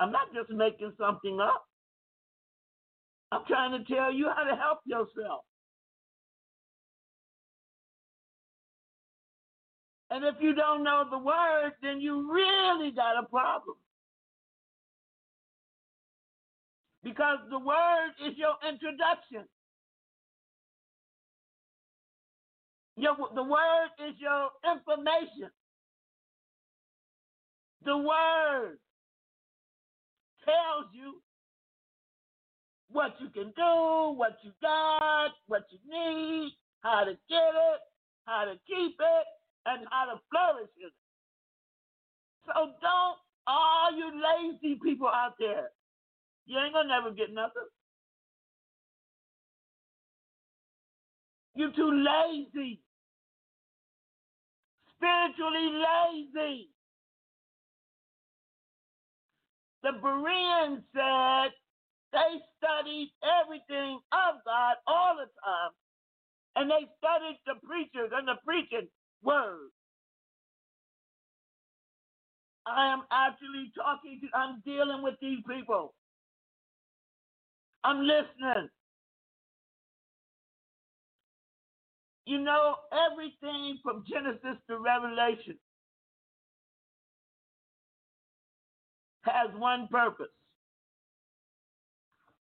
I'm 0.00 0.12
not 0.12 0.28
just 0.34 0.50
making 0.50 0.92
something 0.98 1.38
up. 1.40 1.64
I'm 3.32 3.42
trying 3.46 3.72
to 3.72 3.84
tell 3.92 4.12
you 4.12 4.28
how 4.34 4.44
to 4.44 4.56
help 4.56 4.80
yourself. 4.86 5.42
And 10.10 10.24
if 10.24 10.36
you 10.40 10.54
don't 10.54 10.84
know 10.84 11.04
the 11.10 11.18
word, 11.18 11.72
then 11.82 12.00
you 12.00 12.32
really 12.32 12.92
got 12.92 13.22
a 13.22 13.26
problem. 13.28 13.76
Because 17.02 17.38
the 17.50 17.58
word 17.58 18.12
is 18.26 18.34
your 18.36 18.54
introduction. 18.68 19.44
Your, 22.96 23.16
the 23.34 23.42
word 23.42 23.88
is 24.08 24.14
your 24.18 24.50
information. 24.70 25.50
The 27.84 27.96
word 27.96 28.78
tells 30.44 30.86
you 30.94 31.22
what 32.90 33.14
you 33.20 33.28
can 33.30 33.52
do, 33.56 34.14
what 34.16 34.38
you 34.42 34.52
got, 34.62 35.30
what 35.46 35.64
you 35.70 35.78
need, 35.90 36.52
how 36.82 37.04
to 37.04 37.12
get 37.28 37.54
it, 37.54 37.80
how 38.26 38.44
to 38.44 38.54
keep 38.66 38.96
it, 39.00 39.26
and 39.66 39.86
how 39.90 40.06
to 40.14 40.20
flourish 40.30 40.70
in 40.80 40.86
it. 40.88 40.92
So 42.46 42.52
don't, 42.80 43.18
all 43.46 43.96
you 43.96 44.12
lazy 44.12 44.78
people 44.82 45.08
out 45.08 45.34
there, 45.38 45.70
you 46.46 46.58
ain't 46.58 46.74
gonna 46.74 46.88
never 46.88 47.10
get 47.14 47.32
nothing. 47.32 47.68
You're 51.56 51.72
too 51.72 51.92
lazy. 51.92 52.80
Spiritually 54.98 55.70
lazy. 55.72 56.70
The 59.82 59.92
Bereans 60.02 60.82
said 60.94 61.50
they 62.12 62.40
studied 62.58 63.12
everything 63.42 64.00
of 64.12 64.42
God 64.44 64.76
all 64.86 65.16
the 65.16 65.28
time. 65.44 65.72
And 66.56 66.70
they 66.70 66.86
studied 66.98 67.40
the 67.46 67.54
preachers 67.66 68.12
and 68.14 68.28
the 68.28 68.36
preaching 68.46 68.88
word. 69.22 69.70
I 72.66 72.92
am 72.92 73.02
actually 73.12 73.72
talking 73.76 74.20
to, 74.22 74.38
I'm 74.38 74.62
dealing 74.66 75.02
with 75.02 75.14
these 75.20 75.40
people. 75.48 75.94
I'm 77.84 78.00
listening. 78.02 78.70
You 82.26 82.40
know, 82.40 82.76
everything 83.12 83.78
from 83.82 84.04
Genesis 84.08 84.58
to 84.68 84.78
Revelation 84.78 85.58
has 89.22 89.48
one 89.56 89.88
purpose. 89.90 90.26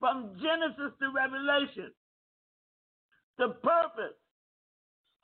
From 0.01 0.37
Genesis 0.41 0.97
to 1.01 1.11
Revelation, 1.15 1.93
the 3.39 3.49
purpose 3.63 4.17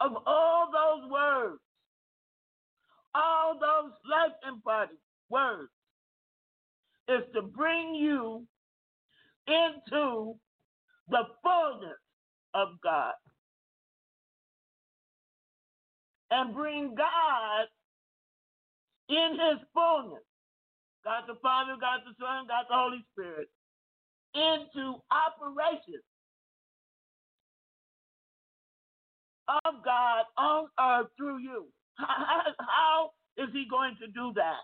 of 0.00 0.12
all 0.26 0.68
those 0.72 1.10
words, 1.10 1.60
all 3.14 3.54
those 3.54 3.92
life 4.10 4.32
embodied 4.48 4.98
words, 5.30 5.70
is 7.08 7.22
to 7.34 7.42
bring 7.42 7.94
you 7.94 8.46
into 9.46 10.34
the 11.08 11.22
fullness 11.42 11.98
of 12.54 12.68
God 12.82 13.14
and 16.34 16.52
bring 16.52 16.94
God 16.96 17.66
in 19.08 19.30
his 19.38 19.62
fullness, 19.72 20.24
God 21.04 21.24
the 21.28 21.36
Father, 21.40 21.76
God 21.80 22.00
the 22.04 22.14
Son, 22.18 22.46
God 22.48 22.66
the 22.68 22.74
Holy 22.74 23.04
Spirit, 23.12 23.48
into 24.34 24.96
operation 25.14 26.02
of 29.64 29.74
God 29.84 30.24
on 30.36 30.68
earth 30.80 31.08
through 31.16 31.38
you. 31.38 31.66
How, 31.98 33.10
is 33.36 33.48
he 33.52 33.66
going 33.70 33.96
to 34.00 34.08
do 34.08 34.32
that 34.34 34.62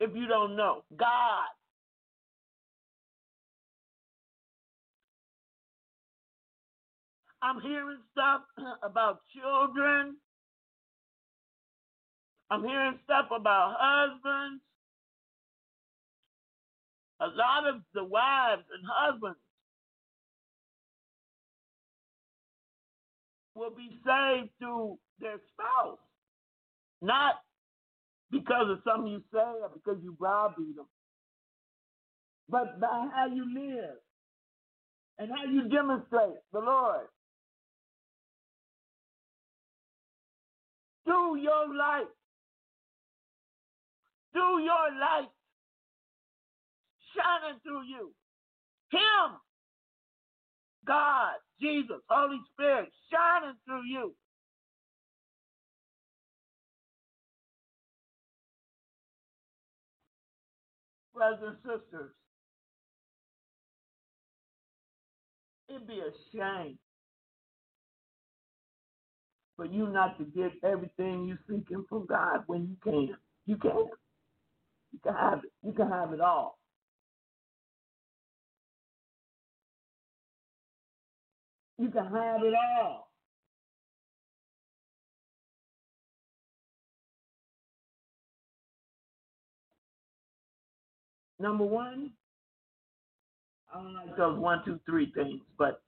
if 0.00 0.10
you 0.16 0.26
don't 0.26 0.56
know? 0.56 0.82
God. 0.98 1.46
I'm 7.42 7.60
hearing 7.60 7.98
stuff 8.12 8.42
about 8.82 9.20
children. 9.36 10.16
I'm 12.50 12.64
hearing 12.64 12.98
stuff 13.04 13.26
about 13.34 13.76
husbands. 13.78 14.62
A 17.20 17.26
lot 17.26 17.68
of 17.68 17.82
the 17.94 18.04
wives 18.04 18.62
and 18.72 18.84
husbands 18.86 19.38
will 23.54 23.70
be 23.70 23.90
saved 24.06 24.50
through 24.58 24.98
their 25.20 25.38
spouse, 25.52 25.98
not 27.02 27.36
because 28.30 28.70
of 28.70 28.78
something 28.84 29.12
you 29.12 29.22
say 29.32 29.38
or 29.40 29.70
because 29.74 30.02
you 30.02 30.12
browbeat 30.18 30.76
them, 30.76 30.86
but 32.48 32.80
by 32.80 33.08
how 33.14 33.26
you 33.32 33.44
live 33.54 33.96
and 35.18 35.30
how 35.30 35.44
you 35.44 35.68
demonstrate 35.68 36.36
the 36.52 36.60
Lord 36.60 37.06
through 41.04 41.36
your 41.38 41.74
life, 41.74 42.08
through 44.38 44.62
your 44.62 44.90
life, 45.00 45.30
shining 47.16 47.58
through 47.64 47.82
you. 47.86 48.12
Him, 48.92 49.38
God, 50.86 51.32
Jesus, 51.60 51.98
Holy 52.08 52.38
Spirit, 52.52 52.88
shining 53.12 53.56
through 53.66 53.84
you. 53.86 54.14
Brothers 61.12 61.56
and 61.64 61.80
sisters, 61.80 62.12
it'd 65.68 65.88
be 65.88 65.98
a 66.00 66.12
shame 66.32 66.78
for 69.56 69.64
you 69.64 69.88
not 69.88 70.16
to 70.18 70.24
get 70.26 70.52
everything 70.62 71.26
you're 71.26 71.40
seeking 71.48 71.84
from 71.88 72.06
God 72.06 72.44
when 72.46 72.68
you 72.68 72.76
can. 72.84 73.16
You 73.46 73.56
can. 73.56 73.88
You 75.04 75.12
can 75.12 75.14
have 75.20 75.38
it. 75.44 75.52
You 75.62 75.72
can 75.72 75.90
have 75.90 76.12
it 76.12 76.20
all. 76.20 76.58
You 81.78 81.90
can 81.90 82.04
have 82.06 82.42
it 82.42 82.54
all. 82.82 83.08
Number 91.38 91.64
one, 91.64 92.10
don't 93.72 94.16
those 94.16 94.38
one, 94.40 94.62
two, 94.64 94.80
three 94.84 95.12
things, 95.14 95.40
but 95.56 95.82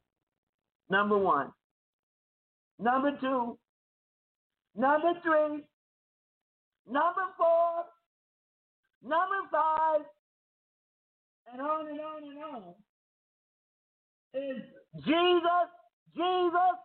number 0.88 1.18
one. 1.18 1.52
Number 2.78 3.10
two. 3.20 3.58
Number 4.76 5.12
three. 5.24 5.64
Number 6.88 7.22
four. 7.36 7.84
Number 9.02 9.48
five. 9.50 10.02
And 11.52 11.60
on 11.60 11.88
and 11.88 12.00
on 12.00 12.22
and 12.22 12.38
on 12.44 12.74
is 14.34 14.62
Jesus, 15.04 15.68
Jesus, 16.14 16.76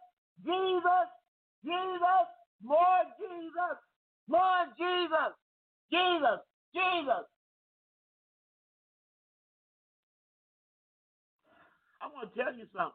Jesus, 0.43 1.07
Jesus, 1.63 2.28
more 2.63 3.01
Jesus, 3.20 3.78
more 4.28 4.66
Jesus, 4.78 5.34
Jesus, 5.91 6.39
Jesus. 6.74 7.26
I 12.01 12.07
want 12.13 12.34
to 12.34 12.43
tell 12.43 12.53
you 12.53 12.66
something. 12.74 12.91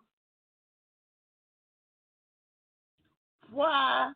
Why 3.53 4.13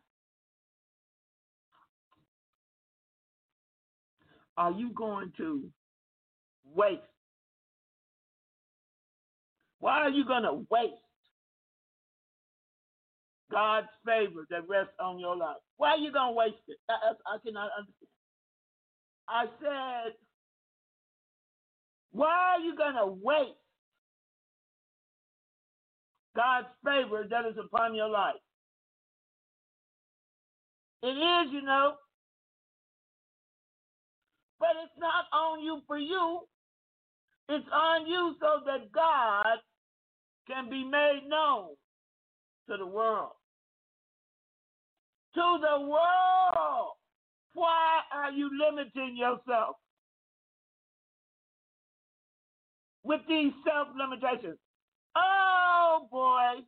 are 4.57 4.71
you 4.71 4.91
going 4.91 5.31
to 5.37 5.69
waste? 6.73 7.01
Why 9.79 10.01
are 10.01 10.09
you 10.09 10.25
going 10.25 10.43
to 10.43 10.65
waste 10.69 10.93
God's 13.51 13.87
favor 14.05 14.45
that 14.49 14.67
rests 14.67 14.93
on 14.99 15.19
your 15.19 15.35
life? 15.35 15.57
Why 15.77 15.91
are 15.91 15.97
you 15.97 16.11
going 16.11 16.33
to 16.33 16.37
waste 16.37 16.63
it? 16.67 16.77
I, 16.89 17.11
I, 17.27 17.37
cannot 17.45 17.69
understand. 17.77 18.09
I 19.27 19.45
said, 19.61 20.13
why 22.11 22.55
are 22.55 22.59
you 22.59 22.75
going 22.75 22.95
to 22.95 23.07
waste 23.21 23.59
God's 26.35 26.67
favor 26.83 27.25
that 27.29 27.45
is 27.45 27.57
upon 27.57 27.95
your 27.95 28.09
life? 28.09 28.35
It 31.03 31.07
is, 31.07 31.53
you 31.53 31.61
know. 31.61 31.93
But 34.65 34.81
it's 34.83 34.99
not 34.99 35.25
on 35.31 35.63
you 35.63 35.81
for 35.85 35.99
you. 35.99 36.39
It's 37.49 37.67
on 37.71 38.07
you 38.07 38.33
so 38.39 38.61
that 38.65 38.91
God 38.91 39.59
can 40.47 40.71
be 40.71 40.83
made 40.83 41.21
known 41.27 41.69
to 42.67 42.75
the 42.75 42.87
world. 42.87 43.33
To 45.35 45.59
the 45.61 45.81
world. 45.81 46.93
Why 47.53 47.99
are 48.11 48.31
you 48.31 48.49
limiting 48.59 49.15
yourself 49.15 49.75
with 53.03 53.21
these 53.29 53.53
self 53.63 53.89
limitations? 53.95 54.57
Oh 55.15 56.07
boy. 56.11 56.63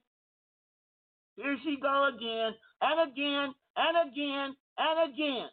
Here 1.35 1.57
she 1.63 1.79
go 1.81 2.09
again 2.15 2.53
and 2.79 3.11
again 3.11 3.55
and 3.75 4.11
again 4.11 4.55
and 4.77 5.11
again. 5.11 5.47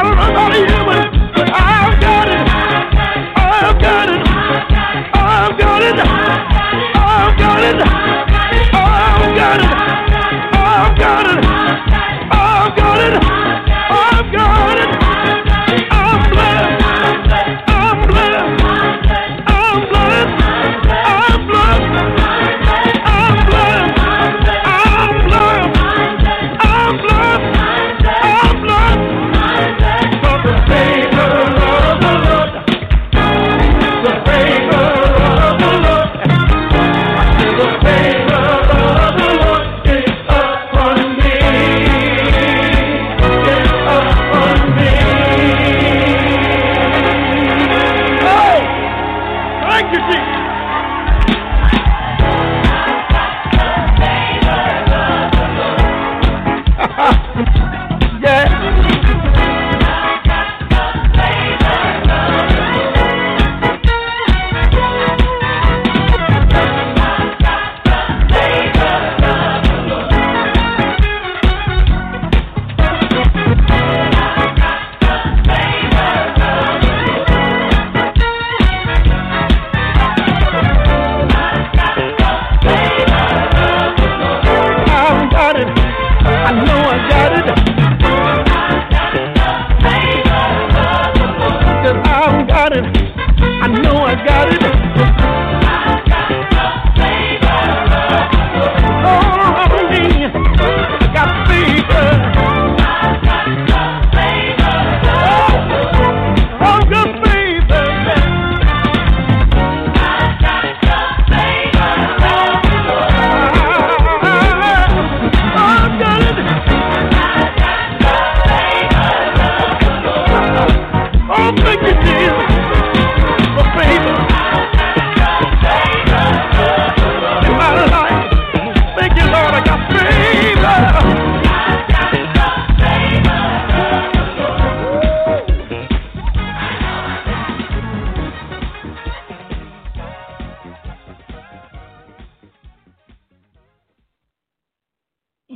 I 0.00 0.02
don't 0.02 0.16
know 0.16 0.30
about 0.30 0.56
you, 0.56 0.89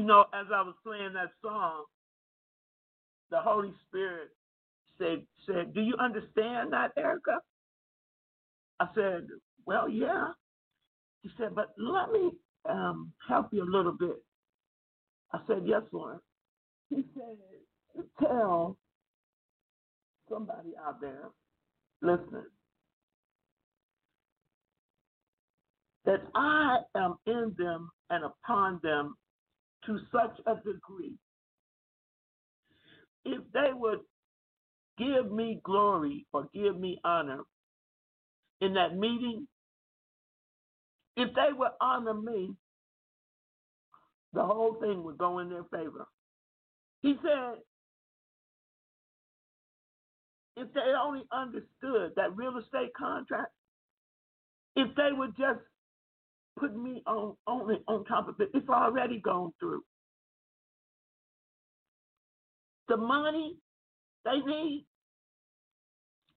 You 0.05 0.09
know, 0.09 0.27
as 0.35 0.49
I 0.55 0.61
was 0.61 0.75
playing 0.85 1.15
that 1.15 1.31
song, 1.41 1.85
the 3.31 3.41
Holy 3.41 3.73
Spirit 3.89 4.29
said, 4.99 5.23
said, 5.47 5.73
Do 5.73 5.81
you 5.81 5.95
understand 5.99 6.75
that, 6.75 6.91
Erica? 6.99 7.39
I 8.81 8.89
said, 8.95 9.29
Well, 9.65 9.89
yeah. 9.89 10.33
He 11.23 11.31
said, 11.39 11.55
But 11.55 11.73
let 11.79 12.13
me 12.13 12.33
um, 12.69 13.15
help 13.27 13.49
you 13.51 13.63
a 13.63 13.65
little 13.65 13.95
bit. 13.99 14.23
I 15.33 15.39
said, 15.47 15.63
Yes, 15.65 15.81
Lord. 15.91 16.19
He 16.91 17.07
said, 17.15 18.05
Tell 18.21 18.77
somebody 20.29 20.75
out 20.87 21.01
there, 21.01 21.31
listen, 22.03 22.45
that 26.05 26.21
I 26.35 26.81
am 26.95 27.17
in 27.27 27.55
them 27.57 27.89
and 28.11 28.23
upon 28.27 28.81
them 28.83 29.17
to 29.87 29.99
such 30.13 30.39
a 30.47 30.57
degree. 30.57 31.19
If 33.25 33.43
they 33.53 33.73
would 33.73 34.01
give 34.99 35.31
me 35.31 35.61
glory 35.65 36.27
or 36.33 36.49
give 36.55 36.79
me 36.79 37.01
honor 37.05 37.43
in 38.61 38.75
that 38.75 38.97
meeting, 38.97 39.49
if 41.17 41.35
they 41.35 41.53
would 41.53 41.73
honor 41.81 42.15
me, 42.15 42.57
the 44.33 44.45
whole 44.45 44.77
thing 44.81 45.05
would 45.05 45.19
go 45.19 45.39
in 45.39 45.49
their 45.49 45.65
favor. 45.65 46.07
He 47.03 47.15
said, 47.23 47.63
if 50.57 50.73
they 50.75 50.81
only 51.01 51.23
understood 51.33 52.13
that 52.17 52.37
real 52.37 52.59
estate 52.59 52.95
contract, 52.97 53.53
if 54.77 54.95
they 54.97 55.11
would 55.13 55.37
just 55.37 55.61
put 56.59 56.77
me 56.77 57.03
on 57.07 57.37
only 57.47 57.77
on 57.89 58.05
top 58.05 58.29
of 58.29 58.41
it, 58.41 58.51
it's 58.55 58.69
already 58.69 59.21
gone 59.21 59.53
through. 59.61 59.83
The 62.89 62.97
money 62.97 63.57
they 64.25 64.39
need, 64.47 64.87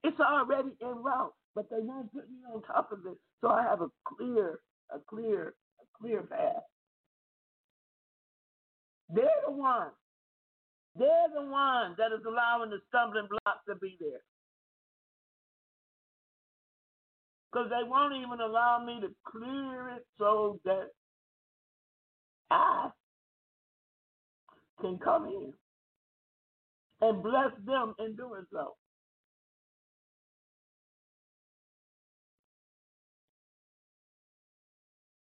it's 0.03 0.20
already 0.20 0.70
en 0.82 1.03
route, 1.03 1.34
but 1.55 1.70
they 1.70 1.80
won't 1.80 2.11
put 2.13 2.30
me 2.30 2.38
on 2.53 2.61
top 2.63 2.91
of 2.91 2.99
it. 3.05 3.18
So 3.41 3.49
I 3.49 3.63
have 3.63 3.82
a 3.82 3.89
clear, 4.05 4.59
a 4.93 4.99
clear, 5.09 5.55
a 5.82 5.86
clear 6.01 6.24
path. 6.24 6.63
They're 9.09 9.28
the 9.45 9.51
ones. 9.51 9.91
They're 10.97 11.30
the 11.34 11.49
ones 11.49 11.95
that 11.97 12.11
is 12.11 12.26
allowing 12.28 12.72
the 12.72 12.80
stumbling 12.89 13.28
blocks 13.30 13.61
to 13.70 13.76
be 13.76 13.97
there. 13.99 14.22
Because 17.52 17.70
they 17.70 17.88
won't 17.88 18.14
even 18.16 18.39
allow 18.41 18.84
me 18.84 19.00
to 19.02 19.10
clear 19.26 19.95
it 19.95 20.06
so 20.20 20.60
that 20.66 20.89
I 22.52 22.89
can 24.82 25.00
come 25.00 25.26
in 25.26 25.54
and 27.02 27.24
bless 27.24 27.52
them 27.66 27.95
in 28.00 28.16
doing 28.16 28.45
so. 28.52 28.76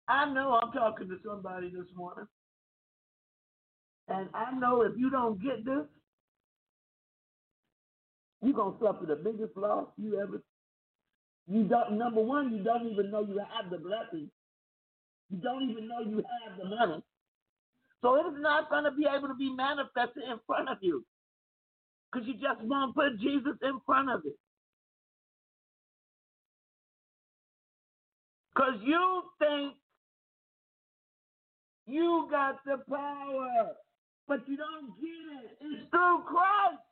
I 0.08 0.32
know 0.32 0.60
I'm 0.62 0.72
talking 0.72 1.08
to 1.08 1.16
somebody 1.24 1.70
this 1.70 1.86
morning. 1.96 2.26
And 4.08 4.28
I 4.34 4.52
know 4.58 4.82
if 4.82 4.92
you 4.98 5.10
don't 5.10 5.42
get 5.42 5.64
this, 5.64 5.86
you're 8.42 8.54
gonna 8.54 8.76
suffer 8.82 9.06
the 9.06 9.16
biggest 9.16 9.56
loss 9.56 9.86
you 9.96 10.20
ever 10.20 10.42
you 11.48 11.64
don't 11.64 11.98
number 11.98 12.22
one, 12.22 12.52
you 12.56 12.62
don't 12.62 12.86
even 12.86 13.10
know 13.10 13.20
you 13.20 13.38
have 13.38 13.70
the 13.70 13.78
blessing. 13.78 14.30
You 15.30 15.38
don't 15.38 15.70
even 15.70 15.88
know 15.88 16.00
you 16.00 16.16
have 16.16 16.58
the 16.58 16.64
money. 16.64 17.02
So 18.02 18.16
it 18.16 18.28
is 18.34 18.40
not 18.40 18.68
going 18.68 18.84
to 18.84 18.90
be 18.90 19.06
able 19.06 19.28
to 19.28 19.34
be 19.34 19.50
manifested 19.54 20.24
in 20.30 20.38
front 20.46 20.68
of 20.68 20.78
you. 20.80 21.04
Because 22.12 22.28
you 22.28 22.34
just 22.34 22.60
won't 22.62 22.94
put 22.94 23.18
Jesus 23.20 23.56
in 23.62 23.80
front 23.86 24.10
of 24.10 24.20
it. 24.26 24.36
Because 28.54 28.74
you 28.84 29.22
think 29.38 29.74
you 31.86 32.28
got 32.30 32.56
the 32.64 32.78
power, 32.88 33.72
but 34.28 34.46
you 34.46 34.56
don't 34.56 34.92
get 35.00 35.44
it. 35.44 35.58
It's 35.60 35.90
through 35.90 36.22
Christ. 36.26 36.82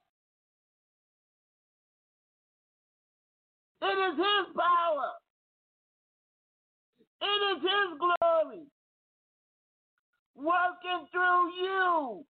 It 3.83 3.87
is 3.87 4.17
His 4.17 4.57
power. 4.57 5.11
It 7.23 7.57
is 7.57 7.63
His 7.63 7.99
glory 7.99 8.67
working 10.37 11.07
through 11.13 11.55
you. 11.63 12.25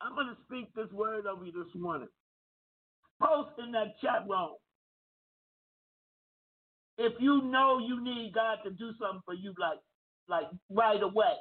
I'm 0.00 0.14
going 0.14 0.28
to 0.28 0.36
speak 0.46 0.74
this 0.74 0.90
word 0.92 1.26
over 1.26 1.44
you 1.44 1.52
this 1.52 1.74
morning. 1.80 2.08
Post 3.22 3.50
in 3.64 3.72
that 3.72 4.00
chat 4.00 4.26
room. 4.28 4.56
If 6.98 7.14
you 7.20 7.42
know 7.42 7.78
you 7.78 8.02
need 8.02 8.32
God 8.34 8.58
to 8.64 8.70
do 8.70 8.92
something 9.00 9.22
for 9.24 9.34
you, 9.34 9.54
like, 9.58 9.78
like 10.28 10.46
right 10.70 11.02
away, 11.02 11.34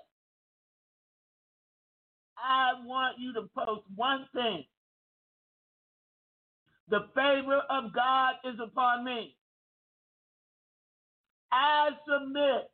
I 2.43 2.73
want 2.85 3.17
you 3.19 3.33
to 3.33 3.43
post 3.57 3.83
one 3.95 4.27
thing. 4.33 4.65
The 6.89 7.01
favor 7.15 7.61
of 7.69 7.93
God 7.93 8.35
is 8.45 8.59
upon 8.63 9.05
me. 9.05 9.35
I 11.51 11.89
submit. 12.07 12.71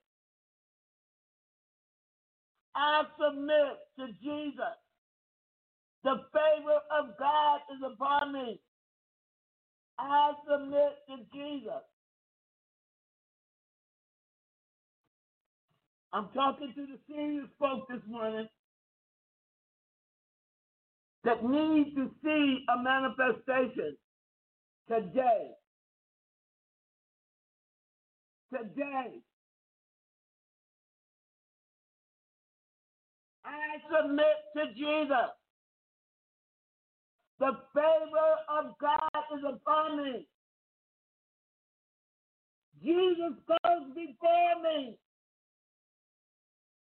I 2.76 3.03
submit 3.20 3.78
to 3.99 4.07
Jesus. 4.24 4.78
The 6.03 6.15
favor 6.34 6.80
of 6.99 7.18
God 7.20 7.59
is 7.76 7.82
upon 7.93 8.34
me. 8.34 8.61
I 9.99 10.34
submit 10.49 10.93
to 11.09 11.18
Jesus. 11.34 11.84
I'm 16.13 16.30
talking 16.34 16.74
to 16.76 16.88
the 16.88 16.99
serious 17.09 17.47
folk 17.59 17.88
this 17.89 18.01
morning 18.09 18.47
that 21.24 21.43
need 21.43 21.93
to 21.95 22.09
see 22.24 22.65
a 22.70 22.84
manifestation 22.84 23.97
today. 24.88 25.51
Today. 28.53 29.20
I 33.45 33.78
submit 33.89 34.26
to 34.55 34.74
Jesus. 34.74 35.32
The 37.39 37.51
favor 37.74 38.32
of 38.49 38.74
God 38.80 39.24
is 39.38 39.43
upon 39.47 40.03
me. 40.03 40.28
Jesus 42.84 43.34
goes 43.47 43.88
before 43.95 44.61
me. 44.63 44.97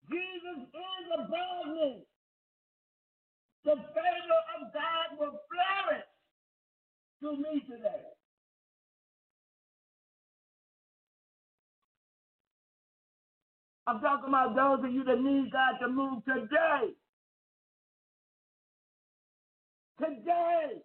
Jesus 0.10 0.68
is 0.74 1.06
above 1.16 1.76
me. 1.76 2.04
The 3.70 3.76
favor 3.76 4.42
of 4.58 4.74
God 4.74 5.20
will 5.20 5.40
flourish 5.46 6.08
to 7.22 7.38
me 7.38 7.62
today. 7.70 8.02
I'm 13.86 14.02
talking 14.02 14.30
about 14.30 14.56
those 14.56 14.84
of 14.84 14.92
you 14.92 15.04
that 15.04 15.22
need 15.22 15.52
God 15.52 15.78
to 15.82 15.88
move 15.88 16.26
today. 16.26 16.96
Today. 20.02 20.82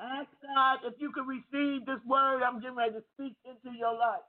Ask 0.00 0.28
God 0.42 0.78
if 0.86 0.94
you 0.98 1.12
can 1.12 1.26
receive 1.26 1.86
this 1.86 2.00
word 2.06 2.42
I'm 2.42 2.60
getting 2.60 2.76
ready 2.76 2.92
to 2.92 3.04
speak 3.14 3.34
into 3.44 3.76
your 3.76 3.94
life. 3.94 4.24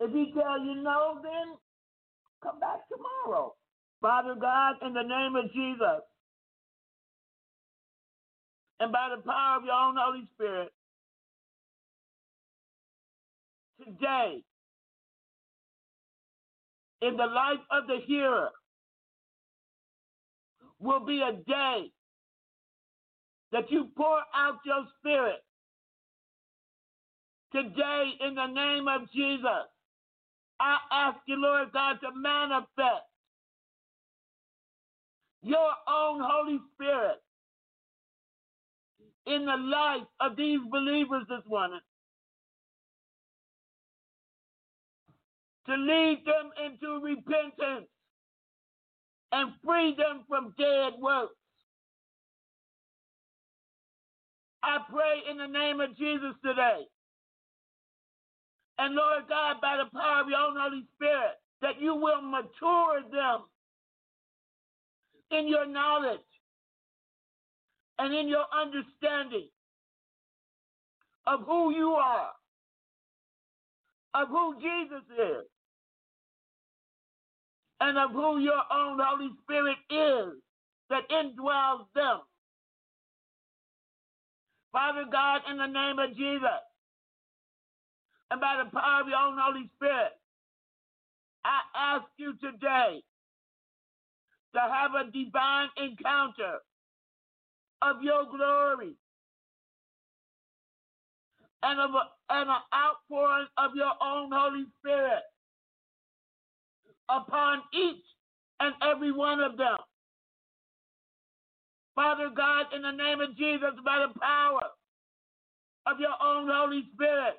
If 0.00 0.12
he 0.12 0.32
tell 0.32 0.60
you 0.60 0.76
no, 0.82 1.20
then 1.22 1.56
come 2.42 2.60
back 2.60 2.80
tomorrow. 2.88 3.54
Father 4.00 4.36
God, 4.40 4.76
in 4.86 4.94
the 4.94 5.02
name 5.02 5.36
of 5.36 5.52
Jesus, 5.52 6.02
and 8.80 8.92
by 8.92 9.14
the 9.16 9.22
power 9.22 9.58
of 9.58 9.64
your 9.64 9.74
own 9.74 9.96
Holy 9.98 10.28
Spirit, 10.34 10.70
today, 13.84 14.44
in 17.02 17.16
the 17.16 17.26
life 17.26 17.60
of 17.72 17.88
the 17.88 17.98
hearer, 18.06 18.50
will 20.80 21.04
be 21.04 21.22
a 21.22 21.32
day 21.32 21.90
that 23.52 23.70
you 23.70 23.88
pour 23.96 24.20
out 24.34 24.58
your 24.64 24.84
spirit. 24.98 25.40
Today, 27.52 28.12
in 28.26 28.34
the 28.34 28.46
name 28.46 28.88
of 28.88 29.10
Jesus, 29.14 29.66
I 30.60 30.76
ask 30.92 31.18
you, 31.26 31.36
Lord 31.40 31.72
God, 31.72 31.98
to 32.02 32.08
manifest 32.14 33.06
your 35.42 35.70
own 35.88 36.20
Holy 36.22 36.58
Spirit 36.74 37.22
in 39.26 39.46
the 39.46 39.56
life 39.56 40.06
of 40.20 40.36
these 40.36 40.60
believers 40.70 41.24
this 41.28 41.42
morning. 41.48 41.80
To 45.66 45.74
lead 45.74 46.22
them 46.24 46.50
into 46.66 47.04
repentance 47.04 47.88
and 49.32 49.52
free 49.64 49.94
them 49.96 50.24
from 50.28 50.54
dead 50.58 50.94
works. 50.98 51.37
I 54.62 54.78
pray 54.90 55.22
in 55.30 55.38
the 55.38 55.46
name 55.46 55.80
of 55.80 55.96
Jesus 55.96 56.34
today. 56.44 56.86
And 58.78 58.94
Lord 58.94 59.24
God, 59.28 59.56
by 59.60 59.76
the 59.76 59.90
power 59.98 60.22
of 60.22 60.28
your 60.28 60.38
own 60.38 60.56
Holy 60.58 60.84
Spirit, 60.96 61.36
that 61.62 61.80
you 61.80 61.94
will 61.94 62.22
mature 62.22 63.02
them 63.10 63.42
in 65.30 65.48
your 65.48 65.66
knowledge 65.66 66.20
and 67.98 68.14
in 68.14 68.28
your 68.28 68.44
understanding 68.52 69.48
of 71.26 71.40
who 71.46 71.74
you 71.74 71.90
are, 71.92 72.30
of 74.14 74.28
who 74.28 74.54
Jesus 74.60 75.04
is, 75.18 75.44
and 77.80 77.98
of 77.98 78.12
who 78.12 78.38
your 78.40 78.62
own 78.72 78.98
Holy 79.00 79.30
Spirit 79.42 79.76
is 79.90 80.34
that 80.90 81.08
indwells 81.10 81.86
them. 81.94 82.20
Father 84.78 85.06
God, 85.10 85.40
in 85.50 85.58
the 85.58 85.66
name 85.66 85.98
of 85.98 86.16
Jesus, 86.16 86.62
and 88.30 88.40
by 88.40 88.62
the 88.62 88.70
power 88.70 89.02
of 89.02 89.08
your 89.08 89.18
own 89.18 89.36
Holy 89.36 89.68
Spirit, 89.74 90.12
I 91.44 91.60
ask 91.74 92.04
you 92.16 92.34
today 92.34 93.02
to 94.54 94.60
have 94.60 94.92
a 94.94 95.10
divine 95.10 95.70
encounter 95.78 96.58
of 97.82 98.04
your 98.04 98.26
glory 98.26 98.94
and, 101.64 101.80
of 101.80 101.90
a, 101.90 102.34
and 102.34 102.48
an 102.48 102.62
outpouring 102.72 103.48
of 103.58 103.72
your 103.74 103.92
own 104.00 104.30
Holy 104.32 104.64
Spirit 104.78 105.24
upon 107.08 107.62
each 107.74 108.04
and 108.60 108.74
every 108.80 109.10
one 109.10 109.40
of 109.40 109.56
them. 109.56 109.78
Father 111.98 112.30
God, 112.30 112.70
in 112.78 112.82
the 112.86 112.94
name 112.94 113.20
of 113.20 113.34
Jesus, 113.36 113.74
by 113.84 114.06
the 114.06 114.14
power 114.22 114.62
of 115.86 116.00
your 116.00 116.14
own 116.22 116.48
Holy 116.48 116.84
Spirit, 116.94 117.36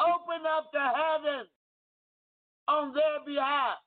open 0.00 0.42
up 0.46 0.70
the 0.72 0.80
heavens 0.82 1.50
on 2.68 2.94
their 2.94 3.20
behalf. 3.26 3.78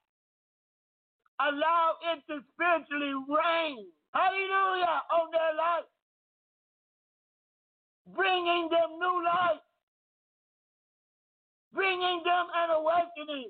Allow 1.41 1.95
it 2.13 2.19
to 2.31 2.41
spiritually 2.53 3.13
rain 3.29 3.87
Hallelujah. 4.13 5.03
On 5.13 5.31
their 5.31 5.53
life. 5.57 5.89
Bringing 8.15 8.69
them 8.71 8.99
new 8.99 9.23
life. 9.25 9.61
Bringing 11.73 12.21
them 12.25 12.47
an 12.55 12.69
awakening. 12.77 13.49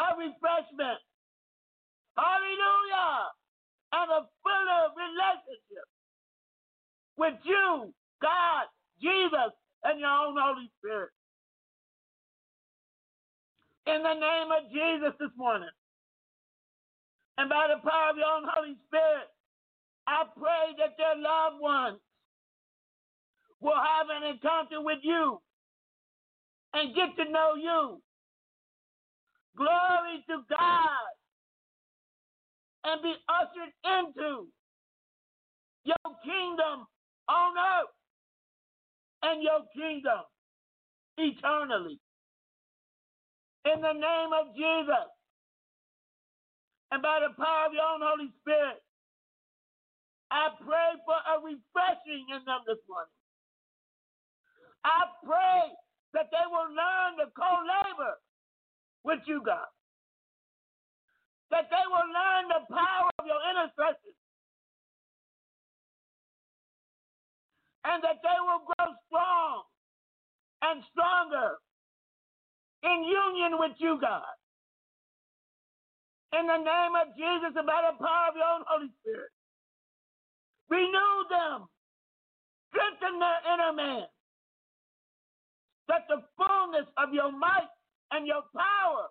of 0.00 0.18
refreshment. 0.18 1.00
Hallelujah. 2.16 3.32
And 3.92 4.10
a 4.10 4.22
fuller 4.42 4.84
relationship 4.96 5.88
with 7.18 7.34
you, 7.44 7.94
God, 8.22 8.64
Jesus, 9.02 9.52
and 9.84 10.00
your 10.00 10.10
own 10.10 10.36
Holy 10.38 10.70
Spirit. 10.78 11.10
In 13.86 14.02
the 14.02 14.14
name 14.14 14.50
of 14.52 14.70
Jesus 14.72 15.14
this 15.20 15.32
morning, 15.36 15.70
and 17.38 17.50
by 17.50 17.68
the 17.68 17.80
power 17.88 18.10
of 18.10 18.16
your 18.16 18.26
own 18.26 18.44
Holy 18.54 18.76
Spirit, 18.88 19.28
I 20.06 20.24
pray 20.38 20.74
that 20.78 20.96
their 20.98 21.16
loved 21.16 21.60
ones 21.60 21.98
will 23.60 23.76
have 23.76 24.08
an 24.10 24.28
encounter 24.28 24.80
with 24.82 25.00
you 25.02 25.40
and 26.74 26.94
get 26.94 27.16
to 27.16 27.30
know 27.30 27.54
you. 27.56 28.02
Glory 29.56 30.24
to 30.28 30.36
God. 30.50 31.12
And 32.84 33.02
be 33.02 33.14
ushered 33.28 33.72
into 33.84 34.48
your 35.84 36.08
kingdom 36.24 36.86
on 37.28 37.52
earth 37.58 37.94
and 39.22 39.42
your 39.42 39.62
kingdom 39.74 40.22
eternally. 41.18 42.00
In 43.64 43.80
the 43.80 43.92
name 43.92 44.32
of 44.34 44.54
Jesus 44.56 45.08
and 46.92 47.02
by 47.02 47.20
the 47.22 47.34
power 47.36 47.66
of 47.66 47.72
your 47.72 47.86
own 47.86 48.00
Holy 48.02 48.30
Spirit, 48.42 48.82
I 50.30 50.48
pray 50.60 50.90
for 51.04 51.16
a 51.16 51.40
refreshing 51.40 52.26
in 52.34 52.42
them 52.44 52.60
this 52.66 52.80
morning. 52.88 53.16
I 54.84 55.06
pray 55.24 55.62
that 56.14 56.28
they 56.32 56.46
will 56.50 56.68
learn 56.72 57.20
to 57.20 57.32
co-labor 57.36 58.16
with 59.04 59.20
you, 59.26 59.42
God. 59.44 59.68
That 61.52 61.68
they 61.70 61.86
will 61.86 62.08
learn 62.10 62.44
the 62.48 62.62
power 62.72 63.10
of 63.20 63.24
your 63.28 63.42
intercession. 63.52 64.16
And 67.84 68.02
that 68.04 68.18
they 68.24 68.38
will 68.42 68.64
grow 68.66 68.88
strong 69.06 69.62
and 70.62 70.82
stronger 70.92 71.58
in 72.84 73.04
union 73.04 73.58
with 73.60 73.76
you, 73.78 73.98
God. 74.00 74.34
In 76.38 76.46
the 76.46 76.58
name 76.58 76.94
of 76.96 77.14
Jesus 77.16 77.52
and 77.56 77.66
by 77.66 77.84
the 77.92 77.98
power 78.00 78.26
of 78.30 78.36
your 78.36 78.48
own 78.48 78.64
Holy 78.66 78.90
Spirit. 79.02 79.30
Renew 80.70 81.16
them. 81.30 81.68
Strengthen 82.72 83.20
their 83.20 83.40
inner 83.54 83.72
man 83.74 84.06
that 85.88 86.06
the 86.08 86.22
fullness 86.38 86.86
of 86.98 87.12
your 87.12 87.32
might 87.32 87.70
and 88.12 88.26
your 88.26 88.42
power 88.56 89.08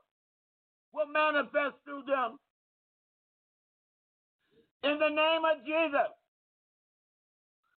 will 0.93 1.07
manifest 1.07 1.79
through 1.85 2.03
them. 2.07 2.37
In 4.83 4.97
the 4.97 5.09
name 5.09 5.43
of 5.45 5.63
Jesus 5.65 6.11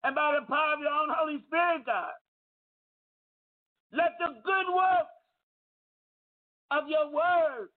and 0.04 0.14
by 0.14 0.38
the 0.38 0.46
power 0.46 0.74
of 0.74 0.80
your 0.80 0.90
own 0.90 1.10
Holy 1.10 1.38
Spirit, 1.46 1.86
God, 1.86 2.14
let 3.92 4.14
the 4.18 4.34
good 4.42 4.68
works 4.72 5.18
of 6.70 6.88
your 6.88 7.10
word, 7.12 7.68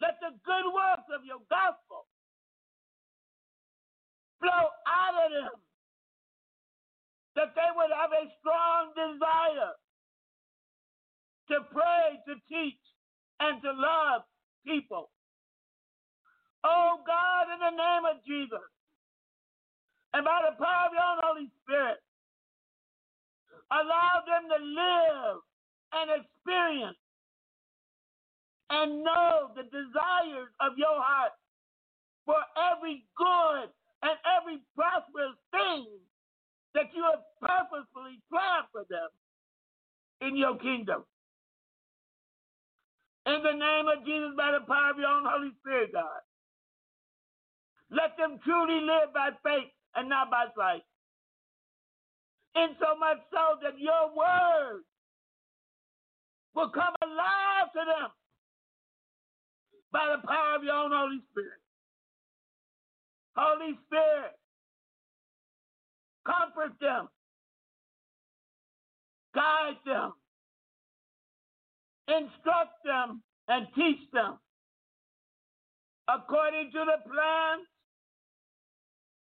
let 0.00 0.18
the 0.20 0.34
good 0.44 0.66
works 0.68 1.08
of 1.14 1.24
your 1.24 1.40
gospel 1.48 2.04
flow 4.40 4.64
out 4.88 5.16
of 5.22 5.30
them, 5.30 5.56
that 7.36 7.54
they 7.54 7.70
would 7.76 7.92
have 7.94 8.12
a 8.12 8.26
strong 8.40 8.92
desire 8.92 9.72
to 11.48 11.56
pray, 11.72 12.20
to 12.26 12.34
teach, 12.50 12.82
and 13.40 13.62
to 13.62 13.70
love 13.70 14.22
people. 14.66 15.10
Oh 16.64 17.00
God, 17.06 17.52
in 17.54 17.60
the 17.60 17.76
name 17.76 18.04
of 18.06 18.24
Jesus, 18.26 18.66
and 20.14 20.24
by 20.24 20.40
the 20.48 20.56
power 20.62 20.86
of 20.88 20.94
your 20.94 21.14
Holy 21.22 21.48
Spirit, 21.64 21.98
allow 23.70 24.22
them 24.26 24.48
to 24.50 24.60
live 24.64 25.36
and 25.94 26.22
experience 26.22 26.98
and 28.70 29.04
know 29.04 29.50
the 29.56 29.64
desires 29.64 30.50
of 30.60 30.72
your 30.78 30.96
heart 30.96 31.32
for 32.26 32.38
every 32.56 33.04
good 33.16 33.68
and 34.02 34.16
every 34.26 34.60
prosperous 34.76 35.36
thing 35.52 35.86
that 36.74 36.86
you 36.94 37.04
have 37.04 37.22
purposefully 37.40 38.20
planned 38.30 38.66
for 38.72 38.84
them 38.90 39.10
in 40.22 40.36
your 40.36 40.58
kingdom. 40.58 41.04
In 43.26 43.38
the 43.42 43.52
name 43.54 43.86
of 43.86 44.04
Jesus, 44.04 44.34
by 44.36 44.52
the 44.52 44.66
power 44.66 44.90
of 44.90 44.98
your 44.98 45.08
own 45.08 45.24
Holy 45.26 45.52
Spirit, 45.60 45.92
God. 45.92 46.22
Let 47.90 48.16
them 48.16 48.40
truly 48.44 48.80
live 48.80 49.12
by 49.14 49.30
faith 49.44 49.70
and 49.94 50.08
not 50.08 50.30
by 50.30 50.46
sight. 50.56 50.82
In 52.56 52.74
so 52.80 52.98
much 52.98 53.18
so 53.30 53.58
that 53.62 53.78
your 53.78 54.08
word 54.16 54.82
will 56.54 56.70
come 56.70 56.94
alive 57.02 57.72
to 57.72 57.82
them 57.86 58.10
by 59.92 60.16
the 60.16 60.26
power 60.26 60.56
of 60.56 60.64
your 60.64 60.74
own 60.74 60.90
Holy 60.92 61.20
Spirit. 61.30 61.60
Holy 63.36 63.78
Spirit, 63.86 64.32
comfort 66.26 66.72
them, 66.80 67.08
guide 69.34 69.76
them, 69.86 70.12
instruct 72.08 72.84
them 72.84 73.22
and 73.48 73.66
teach 73.74 74.00
them 74.12 74.38
according 76.08 76.70
to 76.72 76.84
the 76.84 77.10
plans 77.10 77.66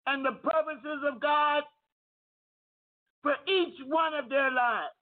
and 0.07 0.25
the 0.25 0.31
purposes 0.31 1.03
of 1.11 1.21
God 1.21 1.63
for 3.21 3.35
each 3.47 3.75
one 3.87 4.13
of 4.13 4.29
their 4.29 4.51
lives. 4.51 4.95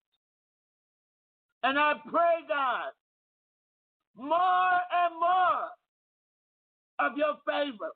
And 1.63 1.77
I 1.77 1.93
pray, 2.09 2.45
God, 2.47 2.91
more 4.15 4.79
and 4.91 5.15
more 5.19 5.69
of 6.99 7.17
your 7.17 7.35
favor 7.45 7.91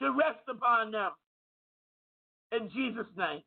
to 0.00 0.10
rest 0.12 0.40
upon 0.48 0.92
them. 0.92 1.10
In 2.52 2.70
Jesus' 2.70 3.06
name. 3.16 3.42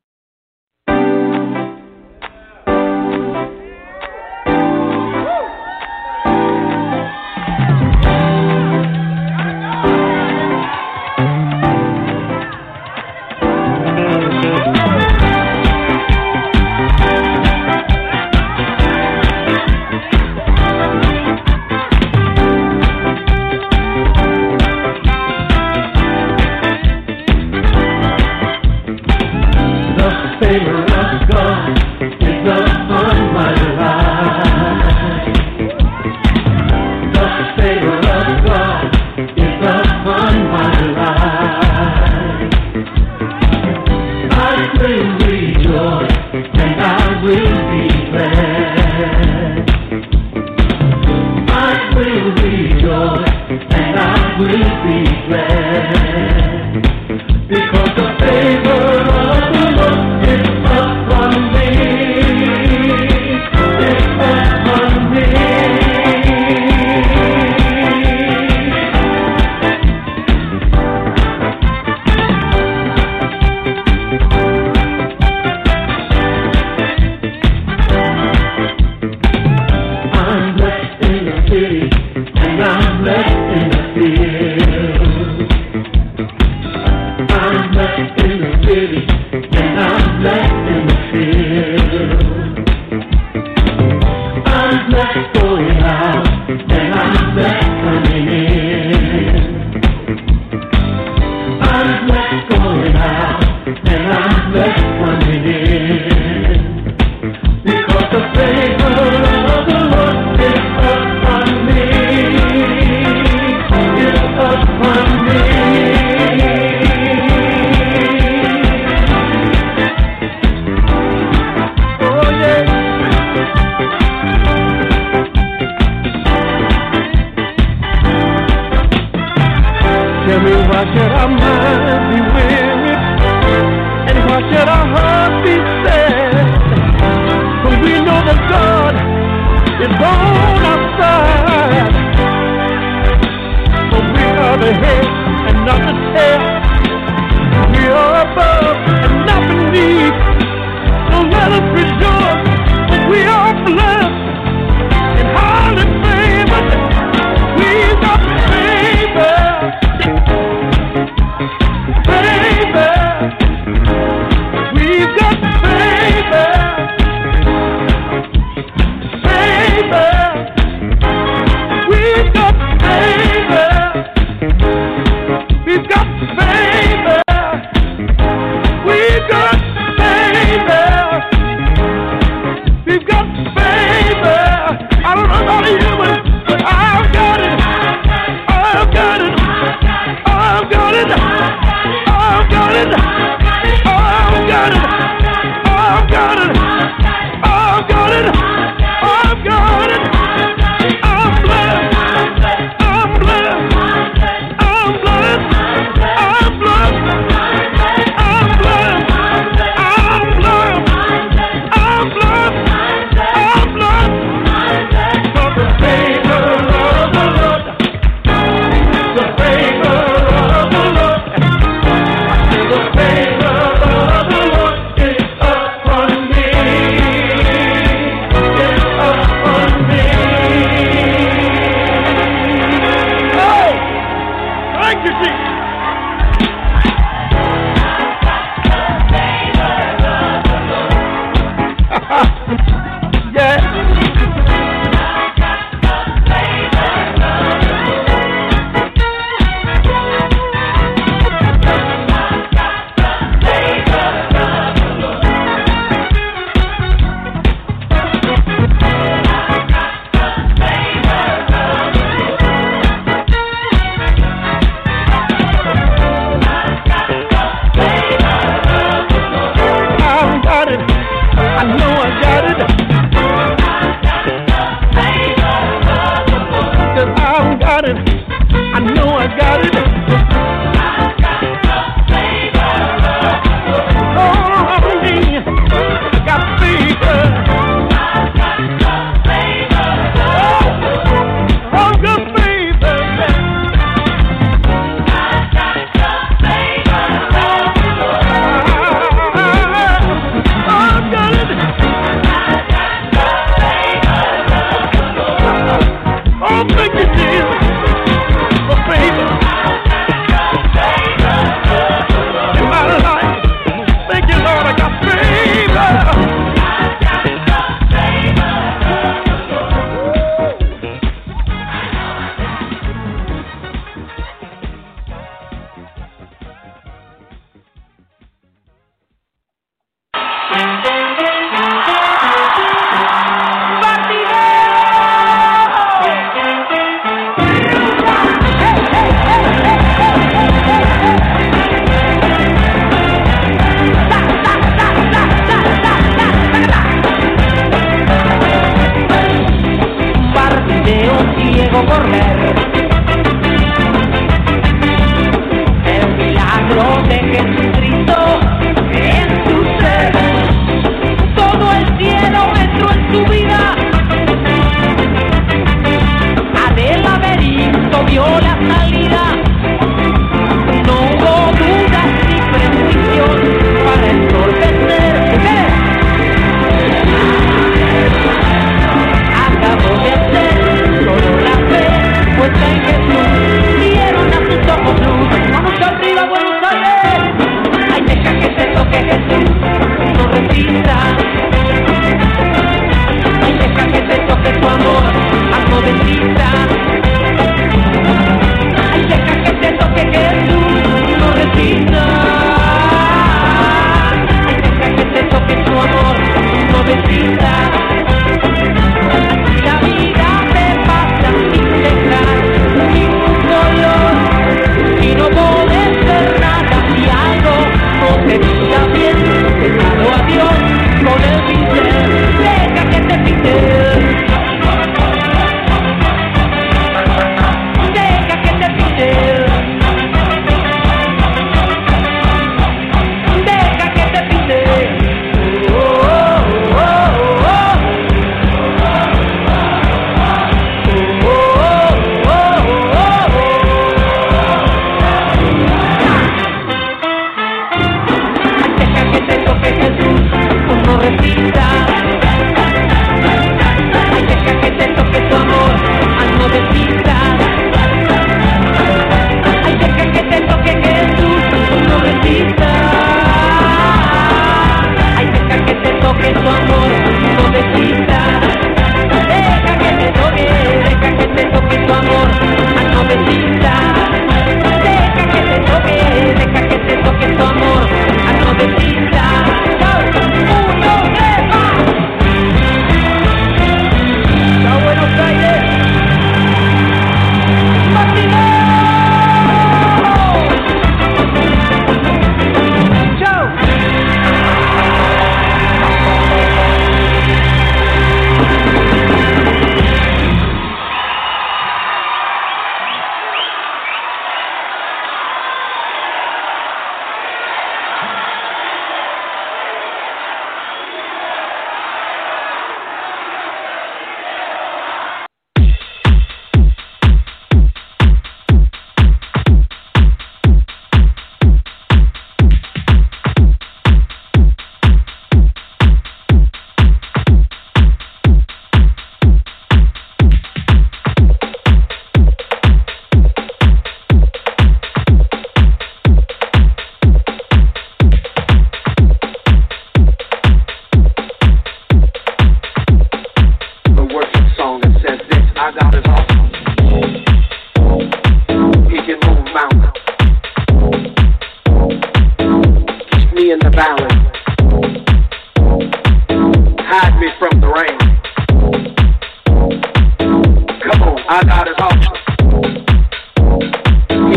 He 561.62 561.68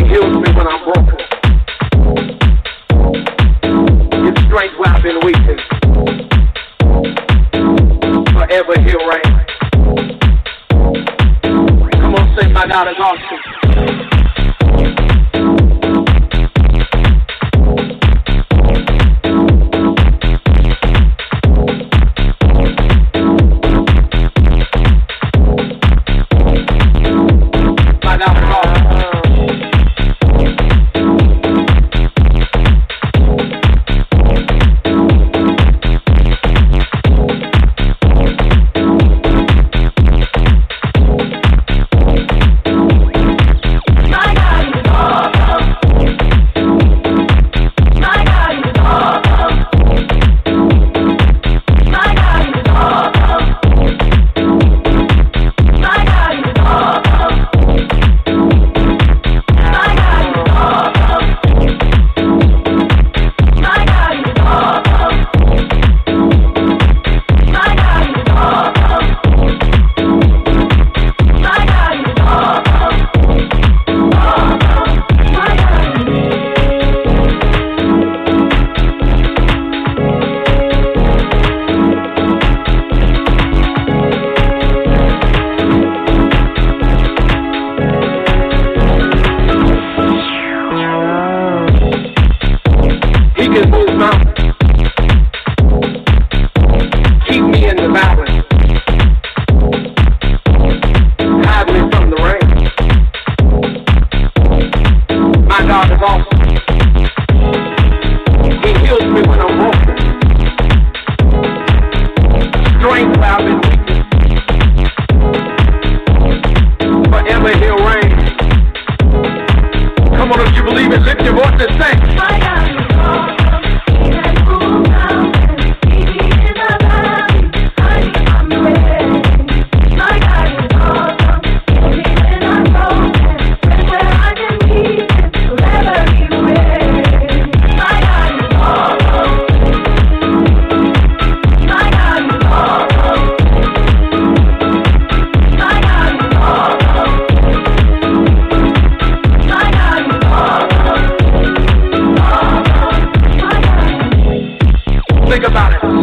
heals 0.05 0.35
me 0.37 0.49
when 0.53 0.67
I'm 0.67 0.83
broken. 0.85 1.17
His 4.25 4.35
strength 4.45 4.77
where 4.77 4.91
I've 4.93 5.01
been. 5.01 5.19
Forever 8.31 8.75
he'll. 8.81 9.09
Come 11.99 12.13
on, 12.13 12.37
sing, 12.37 12.53
my 12.53 12.67
God 12.67 12.87
is 12.89 12.99
awesome. 12.99 13.34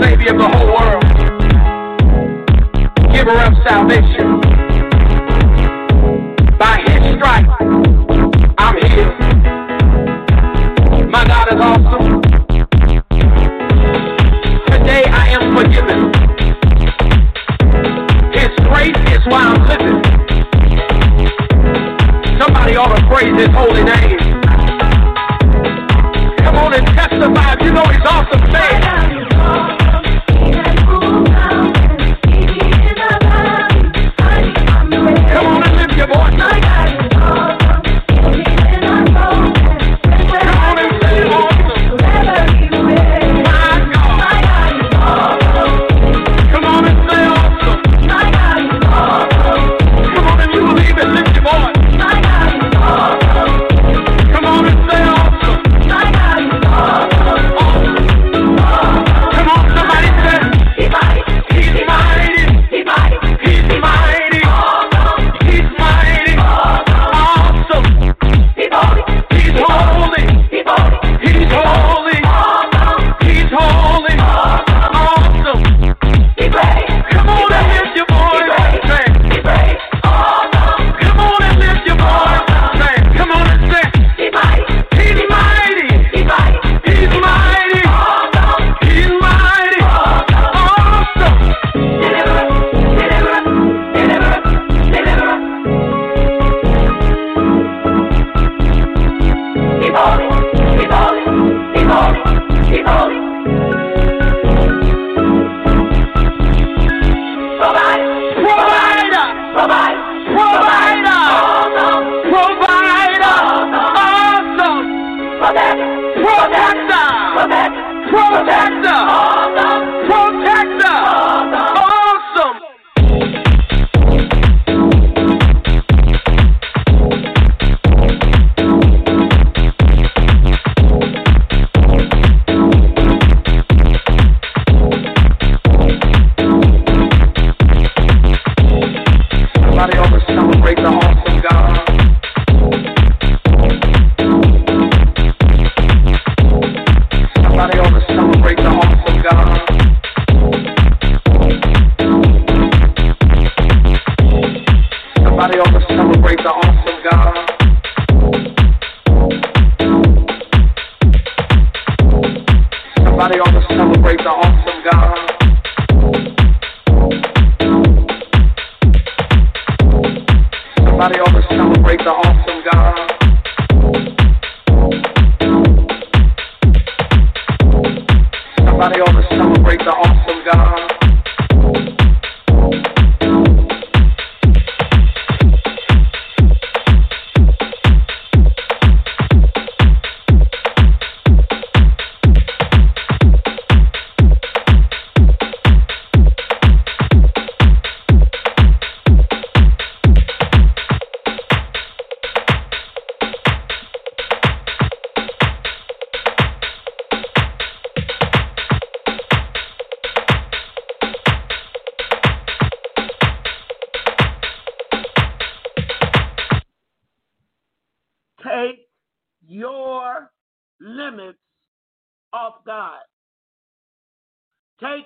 Savior 0.02 0.32
of 0.32 0.38
the 0.38 0.48
whole 0.48 0.66
world, 0.66 1.04
giver 3.12 3.38
of 3.38 3.54
salvation. 3.64 4.11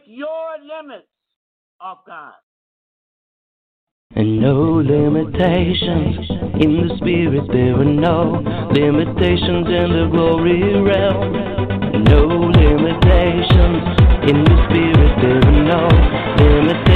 your 0.07 0.57
limits 0.63 1.09
off 1.81 1.99
God. 2.07 2.33
And 4.15 4.41
no 4.41 4.81
limitations 4.81 6.31
in 6.63 6.89
the 6.89 6.97
spirit, 6.97 7.45
there 7.53 7.75
are 7.75 7.85
no 7.85 8.41
limitations 8.73 9.67
in 9.67 9.89
the 9.93 10.09
glory 10.11 10.63
realm. 10.81 11.33
No 12.05 12.25
limitations 12.25 13.83
in 14.31 14.45
the 14.45 14.57
spirit, 14.69 15.13
there 15.21 15.45
are 15.45 15.65
no 15.65 15.89
limitations. 16.43 16.96